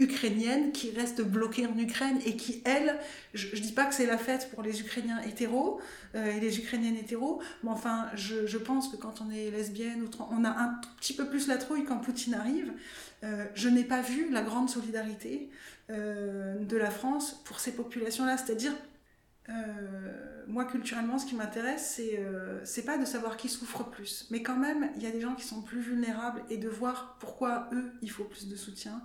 ukrainiennes, 0.00 0.72
qui 0.72 0.90
restent 0.90 1.22
bloquées 1.22 1.66
en 1.66 1.78
Ukraine 1.78 2.18
et 2.26 2.34
qui, 2.34 2.62
elles, 2.64 2.98
je, 3.32 3.54
ne 3.54 3.60
dis 3.60 3.70
pas 3.70 3.84
que 3.84 3.94
c'est 3.94 4.06
la 4.06 4.18
fête 4.18 4.50
pour 4.52 4.64
les 4.64 4.80
Ukrainiens 4.80 5.22
hétéros 5.22 5.80
euh, 6.16 6.36
et 6.36 6.40
les 6.40 6.58
Ukrainiennes 6.58 6.96
hétéros, 6.96 7.40
mais 7.62 7.70
enfin, 7.70 8.08
je, 8.16 8.58
pense 8.58 8.88
que 8.88 8.96
quand 8.96 9.20
on 9.20 9.30
est 9.30 9.52
lesbienne, 9.52 10.08
on 10.32 10.44
a 10.44 10.50
un 10.50 10.80
petit 10.98 11.14
peu 11.14 11.28
plus 11.28 11.46
la 11.46 11.58
trouille 11.58 11.84
quand 11.84 11.98
Poutine 11.98 12.34
arrive. 12.34 12.72
Je 13.54 13.68
n'ai 13.68 13.84
pas 13.84 14.00
vu 14.00 14.30
la 14.30 14.40
grande 14.40 14.70
solidarité 14.70 15.50
de 15.90 16.76
la 16.76 16.90
France 16.90 17.42
pour 17.44 17.58
ces 17.58 17.72
populations-là, 17.72 18.36
c'est-à-dire 18.36 18.72
euh, 19.50 20.44
moi, 20.46 20.64
culturellement, 20.64 21.18
ce 21.18 21.26
qui 21.26 21.34
m'intéresse, 21.34 21.94
c'est 21.96 22.18
euh, 22.18 22.64
c'est 22.64 22.84
pas 22.84 22.98
de 22.98 23.04
savoir 23.04 23.36
qui 23.36 23.48
souffre 23.48 23.84
plus, 23.84 24.26
mais 24.30 24.42
quand 24.42 24.56
même, 24.56 24.90
il 24.96 25.02
y 25.02 25.06
a 25.06 25.10
des 25.10 25.20
gens 25.20 25.34
qui 25.34 25.44
sont 25.44 25.62
plus 25.62 25.80
vulnérables 25.80 26.42
et 26.50 26.56
de 26.56 26.68
voir 26.68 27.16
pourquoi 27.20 27.68
eux, 27.72 27.92
il 28.02 28.10
faut 28.10 28.24
plus 28.24 28.48
de 28.48 28.56
soutien. 28.56 29.02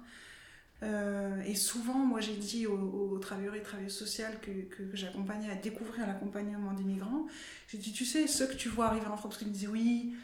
Euh, 0.83 1.41
et 1.43 1.55
souvent, 1.55 1.99
moi, 1.99 2.19
j'ai 2.19 2.35
dit 2.35 2.67
aux, 2.67 3.17
travailleurs 3.19 3.55
et 3.55 3.61
travailleuses 3.61 3.95
sociales 3.95 4.39
que, 4.41 4.51
que, 4.51 4.95
j'accompagnais 4.95 5.49
à 5.49 5.55
découvrir 5.55 6.05
l'accompagnement 6.05 6.73
des 6.73 6.83
migrants, 6.83 7.25
j'ai 7.69 7.77
dit, 7.77 7.93
tu 7.93 8.05
sais, 8.05 8.27
ceux 8.27 8.47
que 8.47 8.55
tu 8.55 8.69
vois 8.69 8.87
arriver 8.87 9.07
en 9.07 9.17
France, 9.17 9.33
parce 9.33 9.37
qu'ils 9.37 9.47
me 9.47 9.53
disaient, 9.53 9.67
oui, 9.67 10.15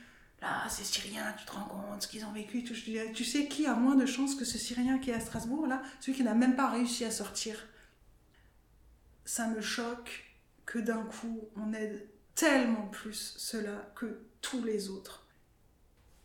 là, 0.42 0.64
c'est 0.70 0.84
Syrien, 0.84 1.34
tu 1.38 1.46
te 1.46 1.52
rends 1.52 1.66
compte 1.66 2.02
ce 2.02 2.08
qu'ils 2.08 2.26
ont 2.26 2.32
vécu. 2.32 2.62
Dis, 2.62 2.98
tu 3.14 3.24
sais 3.24 3.48
qui 3.48 3.66
a 3.68 3.76
moins 3.76 3.96
de 3.96 4.06
chances 4.06 4.36
que 4.36 4.46
ce 4.46 4.58
Syrien 4.58 4.98
qui 5.00 5.12
est 5.12 5.14
à 5.14 5.20
Strasbourg, 5.20 5.68
là, 5.68 5.82
celui 6.00 6.18
qui 6.18 6.24
n'a 6.24 6.34
même 6.34 6.56
pas 6.56 6.70
réussi 6.70 7.06
à 7.06 7.12
sortir 7.12 7.56
ça 9.26 9.48
me 9.48 9.62
choque 9.62 10.26
que 10.66 10.80
d'un 10.80 11.04
coup, 11.04 11.50
on 11.56 11.74
aide 11.74 12.08
tellement 12.36 12.88
plus 12.88 13.36
cela 13.38 13.92
que 13.96 14.20
tous 14.42 14.64
les 14.64 14.90
autres. 14.90 15.26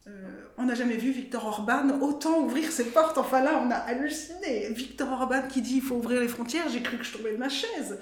Euh, 0.06 0.46
on 0.56 0.64
n'a 0.64 0.74
jamais 0.74 0.96
vu 0.96 1.10
Victor 1.10 1.44
Orban 1.46 2.00
autant 2.00 2.40
ouvrir 2.40 2.70
ses 2.70 2.86
portes. 2.86 3.18
Enfin 3.18 3.42
là, 3.42 3.60
on 3.64 3.70
a 3.70 3.76
halluciné. 3.76 4.70
Victor 4.70 5.10
Orban 5.10 5.46
qui 5.48 5.62
dit 5.62 5.76
il 5.76 5.82
faut 5.82 5.96
ouvrir 5.96 6.20
les 6.20 6.28
frontières, 6.28 6.68
j'ai 6.68 6.82
cru 6.82 6.96
que 6.98 7.04
je 7.04 7.16
tombais 7.16 7.32
de 7.32 7.36
ma 7.36 7.48
chaise. 7.48 7.98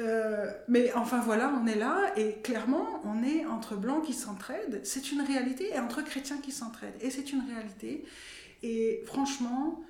Euh, 0.00 0.50
mais 0.68 0.92
enfin 0.94 1.20
voilà, 1.20 1.52
on 1.62 1.66
est 1.66 1.76
là 1.76 2.12
et 2.16 2.40
clairement, 2.42 3.02
on 3.04 3.22
est 3.22 3.44
entre 3.44 3.76
blancs 3.76 4.04
qui 4.04 4.14
s'entraident. 4.14 4.80
C'est 4.84 5.12
une 5.12 5.20
réalité 5.20 5.70
et 5.74 5.78
entre 5.78 6.02
chrétiens 6.02 6.38
qui 6.38 6.50
s'entraident. 6.50 6.96
Et 7.00 7.10
c'est 7.10 7.32
une 7.32 7.42
réalité. 7.48 8.04
Et 8.62 9.02
franchement, 9.06 9.84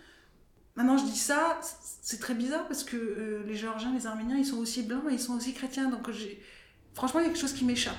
Maintenant, 0.75 0.97
je 0.97 1.05
dis 1.05 1.19
ça, 1.19 1.61
c'est 2.01 2.19
très 2.19 2.35
bizarre 2.35 2.67
parce 2.67 2.83
que 2.83 2.97
euh, 2.97 3.43
les 3.47 3.55
Géorgiens, 3.55 3.93
les 3.93 4.07
Arméniens, 4.07 4.39
ils 4.39 4.47
sont 4.47 4.57
aussi 4.57 4.83
blancs 4.83 5.03
et 5.11 5.13
ils 5.13 5.21
sont 5.21 5.35
aussi 5.35 5.53
chrétiens. 5.53 5.91
Donc, 5.91 6.09
franchement, 6.95 7.21
il 7.21 7.25
y 7.25 7.27
a 7.27 7.29
quelque 7.29 7.41
chose 7.41 7.53
qui 7.53 7.67
m'échappe. 7.67 7.95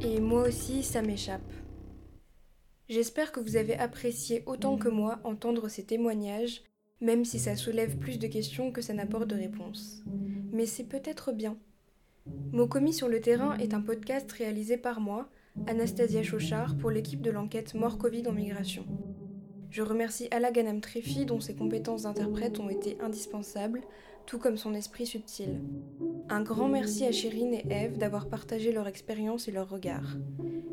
Et 0.00 0.18
moi 0.18 0.48
aussi, 0.48 0.82
ça 0.82 1.02
m'échappe. 1.02 1.42
J'espère 2.88 3.32
que 3.32 3.40
vous 3.40 3.56
avez 3.56 3.76
apprécié 3.76 4.42
autant 4.46 4.78
que 4.78 4.88
moi 4.88 5.20
entendre 5.22 5.68
ces 5.68 5.84
témoignages, 5.84 6.62
même 7.02 7.26
si 7.26 7.38
ça 7.38 7.54
soulève 7.54 7.98
plus 7.98 8.18
de 8.18 8.26
questions 8.26 8.72
que 8.72 8.80
ça 8.80 8.94
n'apporte 8.94 9.28
de 9.28 9.36
réponses. 9.36 10.02
Mais 10.52 10.64
c'est 10.64 10.88
peut-être 10.88 11.32
bien. 11.32 11.58
Mots 12.50 12.66
commis 12.66 12.94
sur 12.94 13.08
le 13.08 13.20
terrain 13.20 13.58
est 13.58 13.74
un 13.74 13.82
podcast 13.82 14.32
réalisé 14.32 14.78
par 14.78 15.00
moi, 15.00 15.28
Anastasia 15.66 16.22
Chauchard, 16.22 16.78
pour 16.78 16.90
l'équipe 16.90 17.20
de 17.20 17.30
l'enquête 17.30 17.74
Mort 17.74 17.98
Covid 17.98 18.26
en 18.26 18.32
migration. 18.32 18.86
Je 19.70 19.82
remercie 19.82 20.28
Ala 20.30 20.50
Ganam 20.50 20.80
Trefi 20.80 21.26
dont 21.26 21.40
ses 21.40 21.54
compétences 21.54 22.04
d'interprète 22.04 22.58
ont 22.58 22.70
été 22.70 22.98
indispensables, 23.02 23.82
tout 24.28 24.38
comme 24.38 24.58
son 24.58 24.74
esprit 24.74 25.06
subtil. 25.06 25.58
Un 26.28 26.42
grand 26.42 26.68
merci 26.68 27.06
à 27.06 27.12
Chérine 27.12 27.54
et 27.54 27.64
Eve 27.70 27.96
d'avoir 27.96 28.28
partagé 28.28 28.72
leur 28.72 28.86
expérience 28.86 29.48
et 29.48 29.52
leur 29.52 29.70
regard. 29.70 30.18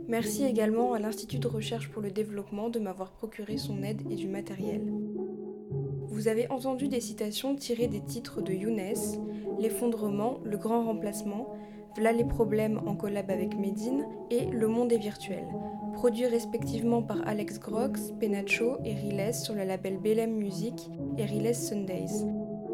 Merci 0.09 0.43
également 0.43 0.91
à 0.91 0.99
l'Institut 0.99 1.39
de 1.39 1.47
recherche 1.47 1.89
pour 1.89 2.01
le 2.01 2.11
développement 2.11 2.69
de 2.69 2.79
m'avoir 2.79 3.13
procuré 3.13 3.57
son 3.57 3.81
aide 3.81 4.01
et 4.11 4.15
du 4.15 4.27
matériel. 4.27 4.81
Vous 6.09 6.27
avez 6.27 6.51
entendu 6.51 6.89
des 6.89 6.99
citations 6.99 7.55
tirées 7.55 7.87
des 7.87 8.03
titres 8.03 8.41
de 8.41 8.51
Younes, 8.51 8.93
L'effondrement, 9.57 10.41
Le 10.43 10.57
grand 10.57 10.83
remplacement, 10.83 11.55
V'là 11.95 12.11
les 12.11 12.25
problèmes 12.25 12.81
en 12.85 12.97
collab 12.97 13.31
avec 13.31 13.57
Medine 13.57 14.05
et 14.31 14.47
Le 14.47 14.67
monde 14.67 14.91
est 14.91 14.97
virtuel, 14.97 15.45
produits 15.93 16.27
respectivement 16.27 17.01
par 17.01 17.25
Alex 17.25 17.57
Grox, 17.61 18.11
Penacho 18.19 18.79
et 18.83 18.95
Riles 18.95 19.33
sur 19.33 19.55
le 19.55 19.63
label 19.63 19.97
Belém 19.97 20.35
Music 20.35 20.89
et 21.17 21.23
Riles 21.23 21.55
Sundays. 21.55 22.25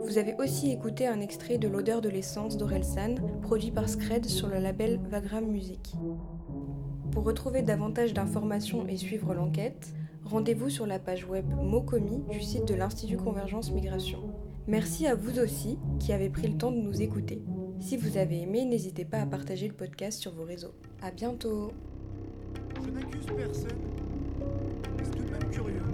Vous 0.03 0.17
avez 0.17 0.35
aussi 0.39 0.71
écouté 0.71 1.07
un 1.07 1.21
extrait 1.21 1.57
de 1.57 1.67
L'odeur 1.67 2.01
de 2.01 2.09
l'essence 2.09 2.57
d'Orelsan, 2.57 3.15
produit 3.41 3.71
par 3.71 3.87
Scred 3.87 4.25
sur 4.25 4.47
le 4.47 4.57
label 4.57 4.99
Vagram 5.09 5.45
Music. 5.45 5.93
Pour 7.11 7.23
retrouver 7.23 7.61
davantage 7.61 8.13
d'informations 8.13 8.87
et 8.87 8.97
suivre 8.97 9.33
l'enquête, 9.33 9.93
rendez-vous 10.25 10.69
sur 10.69 10.87
la 10.87 10.97
page 10.97 11.25
web 11.25 11.45
Mocomi 11.61 12.23
du 12.29 12.41
site 12.41 12.67
de 12.67 12.73
l'Institut 12.73 13.17
Convergence 13.17 13.71
Migration. 13.71 14.33
Merci 14.67 15.05
à 15.07 15.15
vous 15.15 15.39
aussi 15.39 15.77
qui 15.99 16.13
avez 16.13 16.29
pris 16.29 16.47
le 16.47 16.57
temps 16.57 16.71
de 16.71 16.81
nous 16.81 17.01
écouter. 17.01 17.41
Si 17.79 17.95
vous 17.95 18.17
avez 18.17 18.41
aimé, 18.41 18.65
n'hésitez 18.65 19.05
pas 19.05 19.19
à 19.19 19.25
partager 19.25 19.67
le 19.67 19.73
podcast 19.73 20.19
sur 20.19 20.33
vos 20.33 20.43
réseaux. 20.43 20.73
À 21.01 21.11
bientôt 21.11 21.71
Je 22.83 22.89
n'accuse 22.89 23.25
personne, 23.37 23.69
c'est 25.03 25.11
tout 25.11 25.23
de 25.23 25.31
même 25.31 25.49
curieux. 25.51 25.90